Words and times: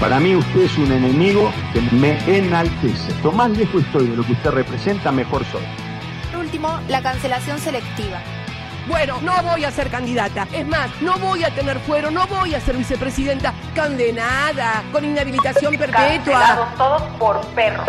Para 0.00 0.20
mí 0.20 0.36
usted 0.36 0.60
es 0.62 0.76
un 0.76 0.92
enemigo 0.92 1.50
que 1.72 1.80
me 1.80 2.18
enaltece. 2.26 3.14
Lo 3.24 3.32
más 3.32 3.50
lejos 3.50 3.82
estoy 3.82 4.08
de 4.08 4.16
lo 4.16 4.24
que 4.24 4.32
usted 4.32 4.50
representa, 4.50 5.10
mejor 5.10 5.44
soy. 5.46 5.62
Por 6.30 6.40
último, 6.40 6.78
la 6.88 7.00
cancelación 7.02 7.58
selectiva. 7.58 8.18
Bueno, 8.86 9.18
no 9.22 9.42
voy 9.42 9.64
a 9.64 9.70
ser 9.72 9.88
candidata. 9.90 10.46
Es 10.52 10.66
más, 10.66 10.90
no 11.00 11.18
voy 11.18 11.42
a 11.42 11.50
tener 11.52 11.80
fuero, 11.80 12.10
no 12.10 12.26
voy 12.28 12.54
a 12.54 12.60
ser 12.60 12.76
vicepresidenta. 12.76 13.52
Condenada, 13.74 14.84
con 14.92 15.04
inhabilitación 15.04 15.74
perpetua. 15.78 16.68
todos 16.76 17.02
por 17.18 17.40
perro. 17.48 17.82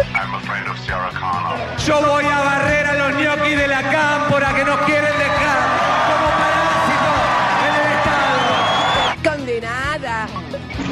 Yo 1.85 2.01
voy 2.01 2.26
a 2.26 2.39
barrer 2.39 2.85
a 2.87 2.93
los 2.93 3.21
ñoquis 3.21 3.57
de 3.57 3.67
la 3.67 3.81
cámpora 3.84 4.55
que 4.55 4.63
nos 4.65 4.77
quieren 4.81 5.12
dejar 5.20 5.59
como 6.07 6.46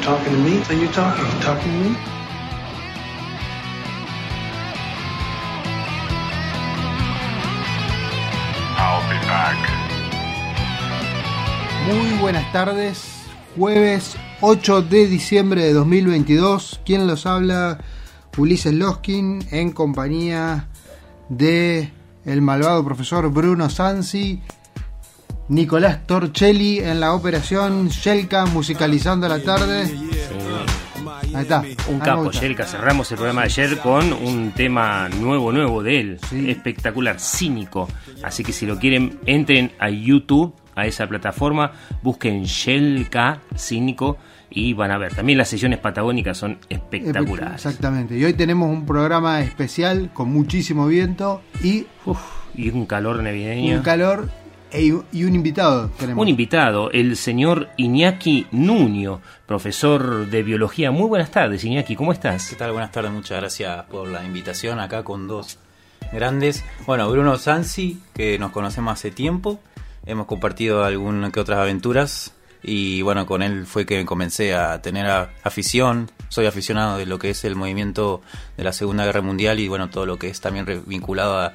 talking 0.06 0.32
to 0.32 0.38
me? 0.38 0.62
Are 0.68 0.74
you 0.74 0.86
talking? 0.92 1.24
You 1.26 1.40
talking 1.40 1.72
to 1.72 1.88
me? 1.90 1.96
Muy 11.88 12.18
buenas 12.18 12.52
tardes, 12.52 13.04
jueves 13.56 14.16
8 14.40 14.82
de 14.82 15.06
diciembre 15.08 15.64
de 15.64 15.72
2022. 15.72 16.80
¿Quién 16.84 17.08
los 17.08 17.26
habla? 17.26 17.78
Ulises 18.36 18.74
Loskin 18.74 19.46
en 19.50 19.72
compañía 19.72 20.68
de 21.28 21.90
el 22.24 22.42
malvado 22.42 22.84
profesor 22.84 23.30
Bruno 23.32 23.70
Sansi, 23.70 24.42
Nicolás 25.48 26.06
Torchelli 26.06 26.80
en 26.80 26.98
la 27.00 27.14
operación 27.14 27.88
Shelka 27.88 28.46
musicalizando 28.46 29.28
la 29.28 29.40
tarde. 29.40 29.84
Ahí 31.34 31.42
está. 31.42 31.62
Un 31.88 31.98
me 31.98 32.04
capo, 32.04 32.24
gusta. 32.24 32.40
Yelka. 32.40 32.64
Cerramos 32.64 33.10
el 33.12 33.16
programa 33.16 33.42
de 33.42 33.46
ayer 33.46 33.78
con 33.78 34.12
un 34.12 34.52
tema 34.52 35.08
nuevo, 35.08 35.52
nuevo 35.52 35.82
de 35.82 36.00
él. 36.00 36.18
Sí. 36.28 36.50
Espectacular, 36.50 37.20
cínico. 37.20 37.88
Así 38.22 38.42
que 38.42 38.52
si 38.52 38.66
lo 38.66 38.78
quieren, 38.78 39.18
entren 39.26 39.72
a 39.78 39.88
YouTube, 39.90 40.54
a 40.74 40.86
esa 40.86 41.06
plataforma, 41.06 41.72
busquen 42.02 42.44
Yelka 42.44 43.40
Cínico 43.56 44.18
y 44.50 44.72
van 44.72 44.90
a 44.90 44.98
ver. 44.98 45.14
También 45.14 45.38
las 45.38 45.48
sesiones 45.48 45.78
patagónicas 45.78 46.38
son 46.38 46.58
espectaculares. 46.68 47.54
Exactamente. 47.66 48.16
Y 48.18 48.24
hoy 48.24 48.32
tenemos 48.34 48.68
un 48.70 48.84
programa 48.86 49.40
especial 49.42 50.10
con 50.12 50.32
muchísimo 50.32 50.86
viento 50.86 51.42
y 51.62 51.86
Uf, 52.04 52.18
y 52.54 52.70
un 52.70 52.86
calor 52.86 53.22
navideño. 53.22 53.76
un 53.76 53.82
calor 53.82 54.28
y 54.72 55.24
un 55.24 55.34
invitado 55.34 55.88
tenemos. 55.98 56.20
Un 56.22 56.28
invitado, 56.28 56.90
el 56.90 57.16
señor 57.16 57.68
Iñaki 57.76 58.46
Nuño, 58.52 59.20
profesor 59.46 60.26
de 60.28 60.42
biología. 60.42 60.90
Muy 60.90 61.08
buenas 61.08 61.30
tardes, 61.30 61.64
Iñaki, 61.64 61.96
¿cómo 61.96 62.12
estás? 62.12 62.48
¿Qué 62.50 62.56
tal? 62.56 62.72
Buenas 62.72 62.92
tardes, 62.92 63.10
muchas 63.12 63.38
gracias 63.40 63.84
por 63.86 64.08
la 64.08 64.24
invitación 64.24 64.78
acá 64.80 65.02
con 65.02 65.28
dos 65.28 65.58
grandes. 66.12 66.62
Bueno, 66.86 67.10
Bruno 67.10 67.36
Sansi, 67.38 68.00
que 68.14 68.38
nos 68.38 68.50
conocemos 68.52 68.92
hace 68.92 69.10
tiempo, 69.10 69.60
hemos 70.04 70.26
compartido 70.26 70.84
algunas 70.84 71.32
que 71.32 71.40
otras 71.40 71.58
aventuras 71.58 72.32
y 72.62 73.00
bueno, 73.02 73.24
con 73.26 73.42
él 73.42 73.64
fue 73.66 73.86
que 73.86 74.04
comencé 74.04 74.54
a 74.54 74.82
tener 74.82 75.06
a- 75.06 75.30
afición, 75.42 76.10
soy 76.28 76.46
aficionado 76.46 76.98
de 76.98 77.06
lo 77.06 77.18
que 77.18 77.30
es 77.30 77.44
el 77.44 77.54
movimiento 77.56 78.20
de 78.56 78.64
la 78.64 78.72
Segunda 78.72 79.04
Guerra 79.06 79.22
Mundial 79.22 79.58
y 79.60 79.68
bueno, 79.68 79.88
todo 79.88 80.04
lo 80.04 80.18
que 80.18 80.28
es 80.28 80.40
también 80.40 80.66
re- 80.66 80.82
vinculado 80.84 81.38
a, 81.38 81.52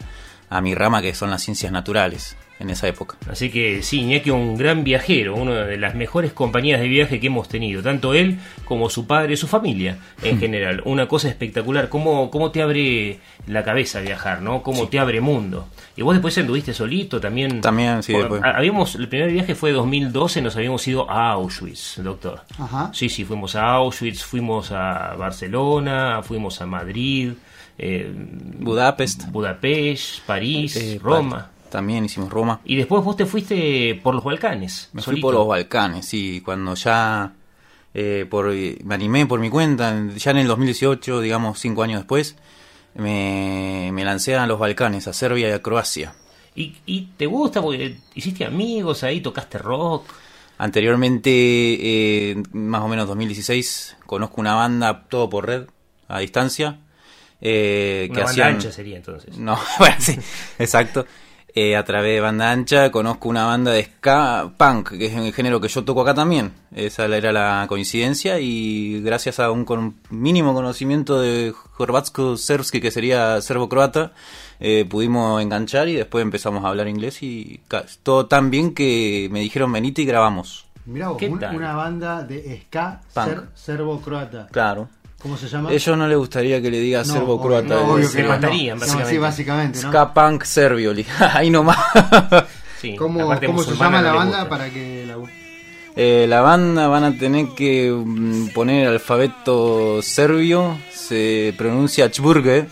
a 0.49 0.61
mi 0.61 0.73
rama 0.73 1.01
que 1.01 1.13
son 1.13 1.29
las 1.29 1.43
ciencias 1.43 1.71
naturales 1.71 2.35
en 2.61 2.69
esa 2.69 2.87
época. 2.87 3.17
Así 3.29 3.49
que 3.49 3.81
sí, 3.83 4.01
Iñaki 4.01 4.29
un 4.29 4.55
gran 4.57 4.83
viajero, 4.83 5.35
una 5.35 5.65
de 5.65 5.77
las 5.77 5.95
mejores 5.95 6.31
compañías 6.31 6.79
de 6.79 6.87
viaje 6.87 7.19
que 7.19 7.27
hemos 7.27 7.49
tenido, 7.49 7.81
tanto 7.81 8.13
él 8.13 8.37
como 8.65 8.89
su 8.89 9.07
padre 9.07 9.33
y 9.33 9.37
su 9.37 9.47
familia 9.47 9.97
en 10.23 10.39
general. 10.39 10.81
Una 10.85 11.07
cosa 11.07 11.27
espectacular, 11.27 11.89
cómo, 11.89 12.29
cómo 12.31 12.51
te 12.51 12.61
abre 12.61 13.19
la 13.47 13.63
cabeza 13.63 13.99
viajar, 13.99 14.41
¿no? 14.41 14.61
Cómo 14.63 14.87
te 14.87 14.99
abre 14.99 15.19
mundo. 15.21 15.67
Y 15.97 16.03
vos 16.03 16.13
después 16.15 16.37
anduviste 16.37 16.73
solito 16.73 17.19
también. 17.19 17.61
También, 17.61 18.01
sí, 18.03 18.13
después. 18.13 18.41
ha- 18.43 18.51
Habíamos, 18.57 18.95
el 18.95 19.09
primer 19.09 19.31
viaje 19.31 19.55
fue 19.55 19.71
2012, 19.71 20.41
nos 20.41 20.55
habíamos 20.55 20.87
ido 20.87 21.09
a 21.09 21.31
Auschwitz, 21.31 21.97
doctor. 22.03 22.41
Ajá. 22.59 22.91
Sí, 22.93 23.09
sí, 23.09 23.25
fuimos 23.25 23.55
a 23.55 23.63
Auschwitz, 23.73 24.23
fuimos 24.23 24.71
a 24.71 25.15
Barcelona, 25.17 26.21
fuimos 26.23 26.61
a 26.61 26.65
Madrid, 26.65 27.31
eh, 27.77 28.11
Budapest, 28.59 29.29
Budapest, 29.31 30.19
París, 30.25 30.75
eh, 30.75 30.99
Roma. 31.01 31.49
También 31.71 32.05
hicimos 32.05 32.29
Roma. 32.29 32.61
Y 32.63 32.75
después 32.75 33.03
vos 33.03 33.15
te 33.15 33.25
fuiste 33.25 33.99
por 34.03 34.13
los 34.13 34.23
Balcanes. 34.23 34.89
Me 34.93 35.01
fui 35.01 35.19
por 35.19 35.33
los 35.33 35.47
Balcanes, 35.47 36.05
sí, 36.05 36.41
cuando 36.45 36.75
ya 36.75 37.33
eh, 37.93 38.27
por, 38.29 38.53
me 38.53 38.93
animé 38.93 39.25
por 39.25 39.39
mi 39.39 39.49
cuenta, 39.49 40.07
ya 40.15 40.31
en 40.31 40.37
el 40.37 40.47
2018, 40.47 41.21
digamos 41.21 41.59
cinco 41.59 41.83
años 41.83 42.01
después, 42.01 42.35
me, 42.93 43.89
me 43.91 44.05
lancé 44.05 44.35
a 44.35 44.45
los 44.45 44.59
Balcanes, 44.59 45.07
a 45.07 45.13
Serbia 45.13 45.49
y 45.49 45.51
a 45.51 45.61
Croacia. 45.61 46.13
¿Y, 46.55 46.75
y 46.85 47.07
te 47.17 47.25
gusta? 47.25 47.61
Porque 47.61 47.97
hiciste 48.13 48.45
amigos 48.45 49.03
ahí, 49.03 49.21
tocaste 49.21 49.57
rock. 49.57 50.05
Anteriormente, 50.57 51.31
eh, 51.31 52.43
más 52.51 52.81
o 52.81 52.87
menos 52.87 53.07
2016, 53.07 53.97
conozco 54.05 54.39
una 54.41 54.53
banda 54.53 55.05
todo 55.09 55.27
por 55.29 55.47
red, 55.47 55.63
a 56.07 56.19
distancia, 56.19 56.79
eh, 57.41 58.07
Una 58.09 58.15
que 58.15 58.23
banda 58.23 58.31
hacían... 58.31 58.47
ancha 58.55 58.71
sería 58.71 58.97
entonces. 58.97 59.37
No, 59.37 59.57
bueno, 59.79 59.95
sí, 59.99 60.19
exacto. 60.59 61.05
Eh, 61.53 61.75
a 61.75 61.83
través 61.83 62.13
de 62.15 62.21
banda 62.21 62.49
ancha 62.49 62.89
conozco 62.91 63.27
una 63.27 63.45
banda 63.45 63.71
de 63.71 63.83
ska 63.83 64.53
punk, 64.57 64.91
que 64.97 65.07
es 65.07 65.13
el 65.15 65.33
género 65.33 65.59
que 65.59 65.67
yo 65.67 65.83
toco 65.83 66.01
acá 66.01 66.13
también. 66.13 66.53
Esa 66.73 67.05
era 67.05 67.33
la 67.33 67.65
coincidencia 67.67 68.39
y 68.39 69.01
gracias 69.01 69.39
a 69.41 69.51
un 69.51 69.65
con- 69.65 69.95
mínimo 70.09 70.53
conocimiento 70.53 71.19
de 71.19 71.53
Horvatsko 71.77 72.37
Serbski, 72.37 72.79
que 72.79 72.89
sería 72.89 73.41
serbo-croata, 73.41 74.13
eh, 74.61 74.85
pudimos 74.89 75.41
enganchar 75.41 75.89
y 75.89 75.95
después 75.95 76.21
empezamos 76.21 76.63
a 76.63 76.69
hablar 76.69 76.87
inglés 76.87 77.21
y 77.21 77.59
todo 78.03 78.27
tan 78.27 78.49
bien 78.49 78.73
que 78.73 79.27
me 79.31 79.41
dijeron 79.41 79.73
venite 79.73 80.03
y 80.03 80.05
grabamos. 80.05 80.67
Mirá 80.85 81.11
una 81.11 81.75
banda 81.75 82.23
de 82.23 82.61
ska 82.65 83.01
Punk. 83.13 83.27
ser- 83.27 83.43
serbo-croata. 83.55 84.47
Claro. 84.51 84.87
¿Cómo 85.21 85.37
se 85.37 85.47
llama? 85.47 85.71
Ellos 85.71 85.97
no 85.97 86.07
les 86.07 86.17
gustaría 86.17 86.61
que 86.61 86.71
le 86.71 86.79
diga 86.79 86.99
No, 87.03 87.13
serbo-croata. 87.13 87.75
obvio- 87.81 87.85
no, 87.87 87.93
obvio 87.93 88.11
que 88.11 88.23
matarían, 88.23 88.77
no. 88.77 88.81
básicamente. 88.81 89.11
Sí, 89.13 89.17
básicamente, 89.19 89.81
¿no? 89.83 89.89
Ska 89.89 90.13
punk 90.13 90.43
serbio, 90.43 90.93
li- 90.93 91.05
ahí 91.33 91.49
nomás. 91.49 91.77
Sí, 92.81 92.95
¿Cómo, 92.95 93.19
cómo 93.45 93.63
se 93.63 93.75
llama 93.75 94.01
la 94.01 94.13
banda 94.13 94.49
para 94.49 94.69
que 94.69 95.05
la 95.05 95.17
Eh, 95.95 96.25
la 96.27 96.41
banda 96.41 96.87
van 96.87 97.03
a 97.03 97.17
tener 97.17 97.49
que 97.49 97.91
mm, 97.93 98.47
poner 98.53 98.87
el 98.87 98.93
alfabeto 98.93 100.01
serbio, 100.01 100.77
se 100.91 101.53
pronuncia 101.57 102.09
Chburge, 102.09 102.65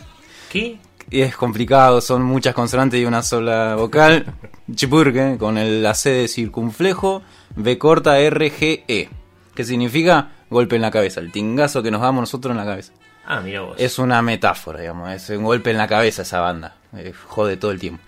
¿Qué? 0.51 0.79
y 1.11 1.21
es 1.21 1.35
complicado, 1.35 2.01
son 2.01 2.23
muchas 2.23 2.55
consonantes 2.55 2.99
y 2.99 3.05
una 3.05 3.21
sola 3.21 3.75
vocal. 3.75 4.25
Chburge, 4.73 5.37
con 5.37 5.57
el 5.59 5.83
la 5.83 5.93
C 5.93 6.09
de 6.11 6.27
circunflejo, 6.27 7.21
B 7.55 7.77
corta 7.77 8.17
R 8.19 8.51
G 8.51 8.83
E, 8.87 9.09
que 9.53 9.63
significa 9.63 10.29
golpe 10.49 10.75
en 10.75 10.81
la 10.81 10.91
cabeza, 10.91 11.19
el 11.19 11.31
tingazo 11.31 11.81
que 11.83 11.91
nos 11.91 12.01
damos 12.01 12.21
nosotros 12.21 12.51
en 12.51 12.57
la 12.57 12.65
cabeza. 12.65 12.93
Ah, 13.31 13.41
mira 13.41 13.61
vos. 13.61 13.75
Es 13.77 13.99
una 13.99 14.21
metáfora, 14.23 14.79
digamos, 14.79 15.11
es 15.11 15.29
un 15.29 15.43
golpe 15.43 15.69
en 15.69 15.77
la 15.77 15.87
cabeza 15.87 16.23
esa 16.23 16.39
banda, 16.39 16.75
eh, 16.97 17.13
jode 17.27 17.57
todo 17.57 17.69
el 17.69 17.79
tiempo. 17.79 18.01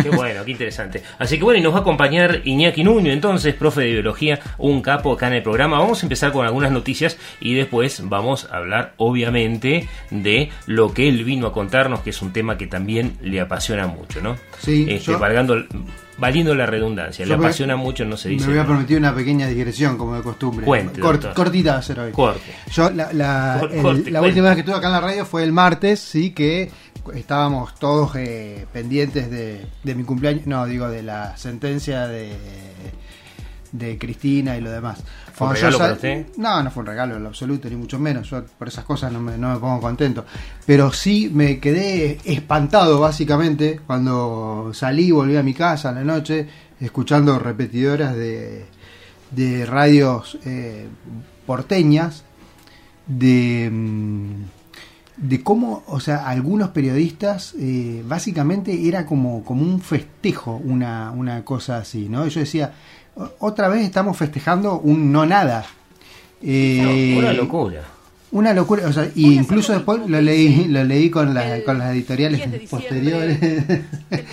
Qué 0.00 0.10
bueno, 0.10 0.44
qué 0.44 0.52
interesante. 0.52 1.02
Así 1.18 1.38
que 1.38 1.42
bueno, 1.42 1.58
y 1.58 1.62
nos 1.62 1.72
va 1.74 1.78
a 1.78 1.80
acompañar 1.80 2.42
Iñaki 2.44 2.84
Nuño, 2.84 3.10
entonces, 3.10 3.52
profe 3.54 3.80
de 3.80 3.92
biología, 3.94 4.38
un 4.58 4.80
capo 4.80 5.12
acá 5.14 5.26
en 5.26 5.32
el 5.32 5.42
programa. 5.42 5.80
Vamos 5.80 6.02
a 6.02 6.06
empezar 6.06 6.30
con 6.30 6.46
algunas 6.46 6.70
noticias 6.70 7.18
y 7.40 7.54
después 7.54 8.08
vamos 8.08 8.46
a 8.52 8.58
hablar, 8.58 8.92
obviamente, 8.98 9.88
de 10.12 10.50
lo 10.66 10.94
que 10.94 11.08
él 11.08 11.24
vino 11.24 11.48
a 11.48 11.52
contarnos, 11.52 12.00
que 12.00 12.10
es 12.10 12.22
un 12.22 12.32
tema 12.32 12.56
que 12.56 12.68
también 12.68 13.16
le 13.22 13.40
apasiona 13.40 13.88
mucho, 13.88 14.20
¿no? 14.20 14.36
Sí, 14.60 14.86
Este, 14.88 15.12
yo- 15.12 15.18
valgando, 15.18 15.56
valiendo 16.18 16.54
la 16.54 16.66
redundancia. 16.66 17.24
Le 17.24 17.30
Yo 17.30 17.38
me- 17.38 17.46
apasiona 17.46 17.76
mucho, 17.76 18.04
no 18.04 18.16
se 18.16 18.28
Me 18.28 18.34
dice. 18.34 18.48
voy 18.48 18.58
a 18.58 18.66
permitir 18.66 18.98
una 18.98 19.14
pequeña 19.14 19.46
digresión, 19.46 19.96
como 19.96 20.16
de 20.16 20.22
costumbre. 20.22 20.66
Cuente, 20.66 21.00
Cort- 21.00 21.32
cortita 21.34 21.72
va 21.74 21.78
a 21.78 21.82
ser 21.82 21.98
hoy. 22.00 22.12
Corte. 22.12 22.40
Yo, 22.72 22.90
la, 22.90 23.12
la- 23.12 23.56
Cor- 23.60 23.72
el- 23.72 23.82
corte, 23.82 24.10
la 24.10 24.18
cuente. 24.20 24.28
última 24.40 24.48
vez 24.48 24.54
que 24.56 24.60
estuve 24.60 24.76
acá 24.76 24.86
en 24.88 24.92
la 24.92 25.00
radio 25.00 25.24
fue 25.24 25.42
el 25.44 25.52
martes, 25.52 26.00
sí, 26.00 26.30
que 26.32 26.70
estábamos 27.14 27.74
todos 27.76 28.14
eh, 28.16 28.66
pendientes 28.72 29.30
de, 29.30 29.64
de 29.82 29.94
mi 29.94 30.04
cumpleaños, 30.04 30.46
no, 30.46 30.66
digo, 30.66 30.88
de 30.88 31.02
la 31.02 31.36
sentencia 31.38 32.06
de 32.06 32.32
de 33.72 33.98
Cristina 33.98 34.56
y 34.56 34.60
lo 34.60 34.70
demás. 34.70 35.02
¿Fue 35.32 35.48
un 35.48 35.54
regalo 35.54 35.78
para 35.78 35.92
usted? 35.94 36.26
No, 36.36 36.62
no 36.62 36.70
fue 36.70 36.82
un 36.82 36.86
regalo 36.86 37.16
en 37.16 37.22
lo 37.22 37.28
absoluto, 37.28 37.68
ni 37.68 37.76
mucho 37.76 37.98
menos. 37.98 38.28
Yo 38.28 38.44
por 38.44 38.68
esas 38.68 38.84
cosas 38.84 39.12
no 39.12 39.20
me, 39.20 39.36
no 39.38 39.52
me 39.52 39.58
pongo 39.58 39.80
contento. 39.80 40.24
Pero 40.66 40.92
sí 40.92 41.30
me 41.32 41.58
quedé 41.58 42.18
espantado, 42.24 43.00
básicamente, 43.00 43.80
cuando 43.86 44.70
salí 44.74 45.06
y 45.06 45.10
volví 45.12 45.36
a 45.36 45.42
mi 45.42 45.54
casa 45.54 45.90
a 45.90 45.92
la 45.92 46.04
noche, 46.04 46.46
escuchando 46.80 47.38
repetidoras 47.38 48.14
de, 48.14 48.66
de 49.30 49.66
radios 49.66 50.38
eh, 50.44 50.88
porteñas, 51.46 52.24
de, 53.06 53.68
mm, 53.70 54.59
de 55.20 55.42
cómo, 55.42 55.82
o 55.86 56.00
sea, 56.00 56.26
algunos 56.28 56.70
periodistas, 56.70 57.54
eh, 57.58 58.02
básicamente 58.06 58.88
era 58.88 59.04
como, 59.06 59.44
como 59.44 59.62
un 59.62 59.80
festejo, 59.80 60.60
una, 60.64 61.10
una 61.12 61.44
cosa 61.44 61.76
así, 61.78 62.08
¿no? 62.08 62.26
Yo 62.26 62.40
decía, 62.40 62.72
"O- 63.14 63.30
otra 63.40 63.68
vez 63.68 63.84
estamos 63.84 64.16
festejando 64.16 64.78
un 64.80 65.12
no 65.12 65.26
nada. 65.26 65.64
Eh, 66.42 67.14
Una 67.18 67.32
locura. 67.34 67.82
una 68.32 68.54
locura, 68.54 68.86
o 68.86 68.92
sea, 68.92 69.10
y 69.14 69.34
incluso 69.34 69.72
después 69.74 70.00
lo 70.08 70.20
leí, 70.22 70.64
lo 70.68 70.82
leí 70.84 71.10
con, 71.10 71.34
la- 71.34 71.62
con 71.64 71.78
las 71.78 71.92
editoriales 71.92 72.40
posteriores. 72.70 73.38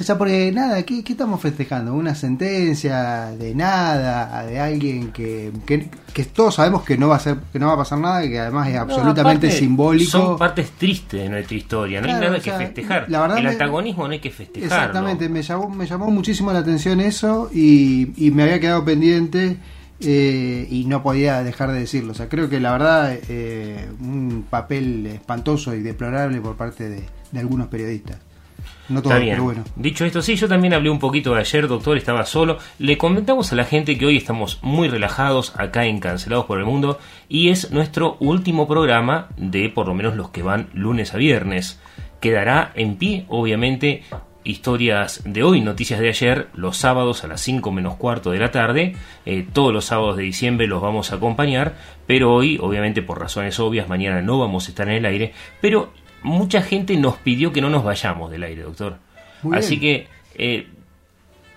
o 0.00 0.04
sea, 0.04 0.16
porque 0.18 0.50
nada, 0.52 0.82
¿qué, 0.84 1.02
qué 1.02 1.12
estamos 1.12 1.40
festejando? 1.40 1.92
Una 1.94 2.14
sentencia 2.14 3.26
de 3.38 3.54
nada, 3.54 4.44
de 4.46 4.58
alguien 4.60 5.10
que, 5.12 5.50
que, 5.66 5.88
que 6.12 6.24
todos 6.24 6.54
sabemos 6.56 6.82
que 6.84 6.96
no 6.96 7.08
va 7.08 7.16
a 7.16 7.20
ser, 7.20 7.36
que 7.52 7.58
no 7.58 7.66
va 7.66 7.74
a 7.74 7.76
pasar 7.78 7.98
nada, 7.98 8.24
y 8.24 8.30
que 8.30 8.38
además 8.38 8.68
es 8.68 8.74
No, 8.74 8.80
absolutamente 8.82 9.46
aparte, 9.48 9.50
simbólico. 9.58 10.10
Son 10.10 10.38
partes 10.38 10.70
tristes 10.72 11.20
de 11.22 11.28
nuestra 11.28 11.56
historia. 11.56 12.00
No 12.00 12.06
hay 12.08 12.12
nada 12.14 12.30
o 12.30 12.34
que 12.34 12.40
sea, 12.42 12.58
festejar. 12.58 13.06
la 13.08 13.20
verdad 13.20 13.38
El 13.38 13.44
me- 13.44 13.50
antagonismo 13.50 14.06
no 14.06 14.12
hay 14.12 14.20
que 14.20 14.30
festejarlo. 14.30 14.74
Exactamente, 14.76 15.28
me 15.28 15.42
llamó, 15.42 15.68
me 15.70 15.86
llamó 15.86 16.10
muchísimo 16.10 16.52
la 16.52 16.60
atención 16.60 17.00
eso 17.00 17.50
y, 17.52 18.12
y 18.16 18.30
me 18.30 18.44
había 18.44 18.60
quedado 18.60 18.84
pendiente 18.84 19.56
eh, 20.00 20.68
y 20.70 20.84
no 20.84 21.02
podía 21.02 21.42
dejar 21.42 21.72
de 21.72 21.80
decirlo. 21.80 22.12
O 22.12 22.14
sea, 22.14 22.28
creo 22.28 22.48
que 22.48 22.60
la 22.60 22.72
verdad 22.72 23.18
eh, 23.28 23.88
un 24.00 24.44
papel 24.48 25.06
espantoso 25.06 25.74
y 25.74 25.80
deplorable 25.82 26.40
por 26.40 26.56
parte 26.56 26.88
de, 26.88 27.02
de 27.32 27.40
algunos 27.40 27.66
periodistas. 27.68 28.18
No 28.88 29.02
todos, 29.02 29.12
Está 29.12 29.22
bien. 29.22 29.34
pero 29.34 29.44
bueno. 29.44 29.64
Dicho 29.76 30.04
esto, 30.04 30.22
sí, 30.22 30.36
yo 30.36 30.48
también 30.48 30.74
hablé 30.74 30.90
un 30.90 30.98
poquito 30.98 31.34
de 31.34 31.40
ayer, 31.40 31.68
doctor, 31.68 31.96
estaba 31.96 32.24
solo. 32.24 32.58
Le 32.78 32.96
comentamos 32.96 33.52
a 33.52 33.56
la 33.56 33.64
gente 33.64 33.98
que 33.98 34.06
hoy 34.06 34.16
estamos 34.16 34.58
muy 34.62 34.88
relajados 34.88 35.54
acá 35.56 35.84
en 35.86 36.00
Cancelados 36.00 36.46
por 36.46 36.58
el 36.58 36.64
Mundo 36.64 36.98
y 37.28 37.50
es 37.50 37.70
nuestro 37.70 38.16
último 38.20 38.66
programa 38.66 39.28
de 39.36 39.68
por 39.68 39.86
lo 39.88 39.94
menos 39.94 40.16
los 40.16 40.30
que 40.30 40.42
van 40.42 40.68
lunes 40.72 41.14
a 41.14 41.18
viernes. 41.18 41.80
Quedará 42.20 42.72
en 42.74 42.96
pie, 42.96 43.24
obviamente, 43.28 44.02
historias 44.44 45.22
de 45.24 45.42
hoy, 45.42 45.60
noticias 45.60 46.00
de 46.00 46.08
ayer, 46.08 46.48
los 46.54 46.76
sábados 46.78 47.22
a 47.22 47.28
las 47.28 47.40
5 47.42 47.70
menos 47.70 47.96
cuarto 47.96 48.30
de 48.30 48.38
la 48.38 48.50
tarde. 48.50 48.96
Eh, 49.26 49.46
todos 49.52 49.72
los 49.72 49.84
sábados 49.84 50.16
de 50.16 50.22
diciembre 50.22 50.66
los 50.66 50.80
vamos 50.80 51.12
a 51.12 51.16
acompañar, 51.16 51.74
pero 52.06 52.32
hoy, 52.32 52.58
obviamente 52.60 53.02
por 53.02 53.20
razones 53.20 53.60
obvias, 53.60 53.88
mañana 53.88 54.22
no 54.22 54.38
vamos 54.38 54.66
a 54.66 54.70
estar 54.70 54.88
en 54.88 54.94
el 54.94 55.04
aire. 55.06 55.32
Pero 55.60 55.92
mucha 56.22 56.62
gente 56.62 56.96
nos 56.96 57.16
pidió 57.16 57.52
que 57.52 57.60
no 57.60 57.70
nos 57.70 57.84
vayamos 57.84 58.30
del 58.30 58.42
aire, 58.42 58.62
doctor. 58.62 58.98
Muy 59.42 59.56
Así 59.56 59.76
bien. 59.76 60.06
que 60.06 60.08
eh, 60.34 60.66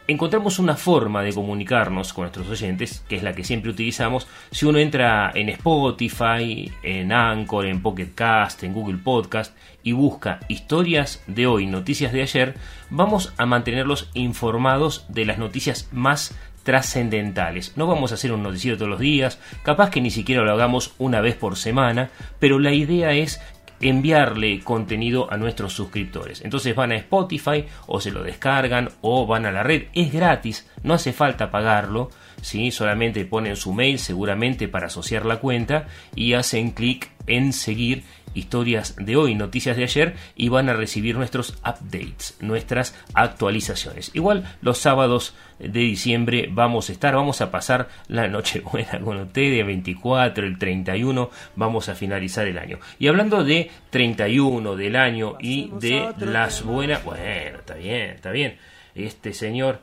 encontramos 0.07 0.59
una 0.59 0.75
forma 0.75 1.23
de 1.23 1.33
comunicarnos 1.33 2.13
con 2.13 2.23
nuestros 2.23 2.49
oyentes, 2.49 3.03
que 3.07 3.15
es 3.15 3.23
la 3.23 3.33
que 3.33 3.43
siempre 3.43 3.71
utilizamos. 3.71 4.27
Si 4.51 4.65
uno 4.65 4.77
entra 4.77 5.31
en 5.33 5.49
Spotify, 5.49 6.71
en 6.83 7.11
Anchor, 7.11 7.65
en 7.65 7.81
Pocket 7.81 8.09
Cast, 8.13 8.63
en 8.63 8.73
Google 8.73 8.97
Podcast 8.97 9.55
y 9.83 9.93
busca 9.93 10.39
historias 10.47 11.23
de 11.27 11.47
hoy, 11.47 11.65
noticias 11.65 12.11
de 12.11 12.21
ayer, 12.21 12.55
vamos 12.89 13.33
a 13.37 13.45
mantenerlos 13.45 14.09
informados 14.13 15.05
de 15.09 15.25
las 15.25 15.37
noticias 15.37 15.89
más 15.91 16.35
trascendentales. 16.63 17.73
No 17.75 17.87
vamos 17.87 18.11
a 18.11 18.15
hacer 18.15 18.31
un 18.31 18.43
noticiero 18.43 18.77
todos 18.77 18.89
los 18.89 18.99
días, 18.99 19.39
capaz 19.63 19.89
que 19.89 20.01
ni 20.01 20.11
siquiera 20.11 20.43
lo 20.43 20.51
hagamos 20.51 20.93
una 20.99 21.21
vez 21.21 21.35
por 21.35 21.57
semana, 21.57 22.11
pero 22.39 22.59
la 22.59 22.73
idea 22.73 23.13
es 23.13 23.41
enviarle 23.81 24.61
contenido 24.61 25.31
a 25.31 25.37
nuestros 25.37 25.73
suscriptores. 25.73 26.41
Entonces 26.41 26.75
van 26.75 26.91
a 26.91 26.97
Spotify 26.97 27.65
o 27.87 27.99
se 27.99 28.11
lo 28.11 28.23
descargan 28.23 28.89
o 29.01 29.25
van 29.25 29.45
a 29.45 29.51
la 29.51 29.63
red. 29.63 29.83
Es 29.93 30.11
gratis, 30.11 30.69
no 30.83 30.93
hace 30.93 31.13
falta 31.13 31.51
pagarlo. 31.51 32.09
¿sí? 32.41 32.71
Solamente 32.71 33.25
ponen 33.25 33.55
su 33.55 33.73
mail 33.73 33.99
seguramente 33.99 34.67
para 34.67 34.87
asociar 34.87 35.25
la 35.25 35.37
cuenta 35.39 35.87
y 36.15 36.33
hacen 36.33 36.71
clic 36.71 37.11
en 37.31 37.53
seguir 37.53 38.03
historias 38.33 38.95
de 38.97 39.15
hoy, 39.15 39.35
noticias 39.35 39.75
de 39.75 39.83
ayer 39.83 40.15
y 40.35 40.49
van 40.49 40.69
a 40.69 40.73
recibir 40.73 41.17
nuestros 41.17 41.57
updates, 41.59 42.37
nuestras 42.39 42.95
actualizaciones. 43.13 44.11
Igual 44.13 44.55
los 44.61 44.77
sábados 44.77 45.35
de 45.59 45.79
diciembre 45.79 46.49
vamos 46.51 46.89
a 46.89 46.93
estar, 46.93 47.15
vamos 47.15 47.41
a 47.41 47.51
pasar 47.51 47.89
la 48.07 48.27
noche 48.27 48.61
buena 48.71 48.99
con 48.99 49.17
ustedes, 49.17 49.59
el 49.59 49.65
24, 49.65 50.45
el 50.45 50.57
31, 50.57 51.29
vamos 51.55 51.89
a 51.89 51.95
finalizar 51.95 52.47
el 52.47 52.57
año. 52.57 52.79
Y 52.99 53.07
hablando 53.07 53.43
de 53.43 53.69
31 53.89 54.75
del 54.75 54.95
año 54.95 55.37
y 55.39 55.71
de 55.79 56.13
las 56.19 56.63
buenas, 56.63 57.03
bueno, 57.03 57.59
está 57.59 57.75
bien, 57.75 58.11
está 58.11 58.31
bien. 58.31 58.57
Este 58.95 59.33
señor, 59.33 59.79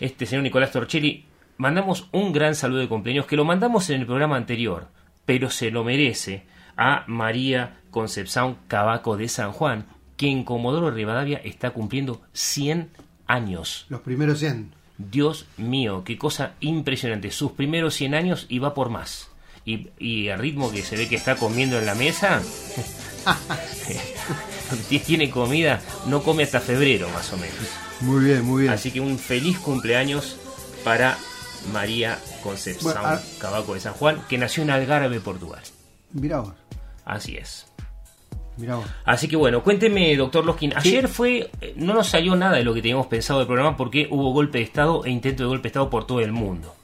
este 0.00 0.26
señor 0.26 0.44
Nicolás 0.44 0.72
Torchelli, 0.72 1.24
mandamos 1.56 2.08
un 2.12 2.32
gran 2.32 2.54
saludo 2.54 2.80
de 2.80 2.88
cumpleaños 2.88 3.26
que 3.26 3.36
lo 3.36 3.44
mandamos 3.44 3.90
en 3.90 4.00
el 4.00 4.06
programa 4.06 4.36
anterior, 4.36 4.88
pero 5.24 5.50
se 5.50 5.70
lo 5.70 5.84
merece 5.84 6.44
a 6.78 7.04
María 7.08 7.80
Concepción 7.90 8.56
Cabaco 8.68 9.18
de 9.18 9.28
San 9.28 9.52
Juan, 9.52 9.86
que 10.16 10.28
en 10.28 10.44
Comodoro 10.44 10.90
Rivadavia 10.90 11.38
está 11.44 11.70
cumpliendo 11.70 12.22
100 12.32 12.90
años. 13.26 13.84
Los 13.90 14.00
primeros 14.00 14.38
100. 14.38 14.72
Dios 14.96 15.46
mío, 15.58 16.02
qué 16.04 16.16
cosa 16.16 16.54
impresionante. 16.60 17.30
Sus 17.30 17.52
primeros 17.52 17.94
100 17.94 18.14
años 18.14 18.46
y 18.48 18.60
va 18.60 18.74
por 18.74 18.88
más. 18.88 19.28
Y, 19.64 19.88
y 19.98 20.28
al 20.30 20.38
ritmo 20.38 20.70
que 20.72 20.82
se 20.82 20.96
ve 20.96 21.08
que 21.08 21.16
está 21.16 21.36
comiendo 21.36 21.78
en 21.78 21.84
la 21.84 21.94
mesa, 21.94 22.40
tiene 25.06 25.30
comida, 25.30 25.80
no 26.06 26.22
come 26.22 26.44
hasta 26.44 26.60
febrero 26.60 27.08
más 27.10 27.32
o 27.32 27.36
menos. 27.36 27.56
Muy 28.00 28.24
bien, 28.24 28.44
muy 28.44 28.62
bien. 28.62 28.72
Así 28.72 28.90
que 28.90 29.00
un 29.00 29.18
feliz 29.18 29.58
cumpleaños 29.58 30.36
para 30.84 31.18
María 31.72 32.18
Concepción 32.42 32.94
Bueno, 32.94 33.20
Cabaco 33.38 33.74
de 33.74 33.80
San 33.80 33.94
Juan, 33.94 34.22
que 34.28 34.38
nació 34.38 34.62
en 34.62 34.70
Algarve, 34.70 35.20
Portugal. 35.20 35.62
Mirá 36.12 36.40
vos, 36.40 36.54
Así 37.08 37.36
es. 37.36 37.66
mirá 38.56 38.76
vos. 38.76 38.86
Así 39.04 39.28
que 39.28 39.36
bueno, 39.36 39.62
cuénteme, 39.62 40.14
doctor 40.16 40.44
Loskin. 40.44 40.72
Ayer 40.76 41.08
fue, 41.08 41.50
eh, 41.60 41.74
no 41.76 41.94
nos 41.94 42.08
salió 42.08 42.36
nada 42.36 42.56
de 42.56 42.64
lo 42.64 42.74
que 42.74 42.82
teníamos 42.82 43.06
pensado 43.06 43.38
del 43.40 43.46
programa 43.48 43.76
porque 43.76 44.08
hubo 44.10 44.32
golpe 44.32 44.58
de 44.58 44.64
Estado 44.64 45.04
e 45.04 45.10
intento 45.10 45.42
de 45.44 45.48
golpe 45.48 45.64
de 45.64 45.68
Estado 45.68 45.88
por 45.90 46.06
todo 46.06 46.20
el 46.20 46.32
mundo. 46.32 46.74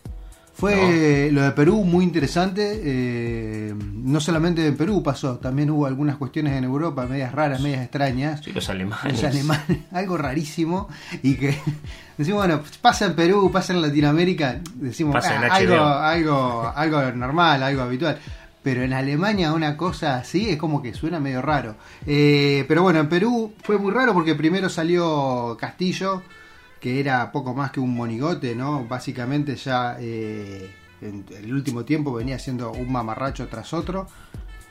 Fue 0.56 1.30
lo 1.32 1.42
de 1.42 1.50
Perú 1.50 1.82
muy 1.84 2.04
interesante. 2.04 2.80
eh, 2.84 3.74
no 3.74 4.20
solamente 4.20 4.64
en 4.64 4.76
Perú 4.76 5.02
pasó, 5.02 5.36
también 5.38 5.68
hubo 5.70 5.84
algunas 5.84 6.16
cuestiones 6.16 6.52
en 6.56 6.62
Europa, 6.62 7.06
medias 7.06 7.32
raras, 7.32 7.60
medias 7.60 7.82
extrañas. 7.82 8.40
Sí, 8.44 8.52
los 8.52 8.70
alemanes. 8.70 9.20
Los 9.20 9.24
alemanes, 9.24 9.78
algo 9.92 10.16
rarísimo. 10.16 10.88
Y 11.24 11.34
que 11.34 11.58
decimos, 12.16 12.46
bueno, 12.46 12.62
pasa 12.80 13.06
en 13.06 13.16
Perú, 13.16 13.50
pasa 13.52 13.72
en 13.72 13.82
Latinoamérica, 13.82 14.60
decimos 14.76 15.14
Pasa 15.14 15.36
en 15.36 15.42
"Ah, 15.50 15.54
algo, 15.56 15.74
HBO". 15.74 15.84
algo, 15.84 16.72
algo 16.76 17.12
normal, 17.16 17.60
algo 17.62 17.82
habitual. 17.82 18.16
Pero 18.64 18.82
en 18.82 18.92
Alemania 18.94 19.52
una 19.52 19.76
cosa 19.76 20.16
así 20.16 20.48
es 20.50 20.56
como 20.56 20.82
que 20.82 20.92
suena 20.94 21.20
medio 21.20 21.40
raro. 21.42 21.76
Eh, 22.06 22.64
pero 22.66 22.82
bueno, 22.82 22.98
en 22.98 23.08
Perú 23.08 23.52
fue 23.62 23.78
muy 23.78 23.92
raro 23.92 24.12
porque 24.14 24.34
primero 24.34 24.68
salió 24.68 25.56
Castillo, 25.60 26.22
que 26.80 26.98
era 26.98 27.30
poco 27.30 27.54
más 27.54 27.70
que 27.70 27.78
un 27.80 27.94
monigote, 27.94 28.56
¿no? 28.56 28.84
Básicamente 28.86 29.54
ya 29.56 29.96
eh, 30.00 30.74
en 31.02 31.24
el 31.36 31.52
último 31.54 31.84
tiempo 31.84 32.12
venía 32.14 32.38
siendo 32.38 32.72
un 32.72 32.90
mamarracho 32.90 33.46
tras 33.48 33.72
otro. 33.74 34.08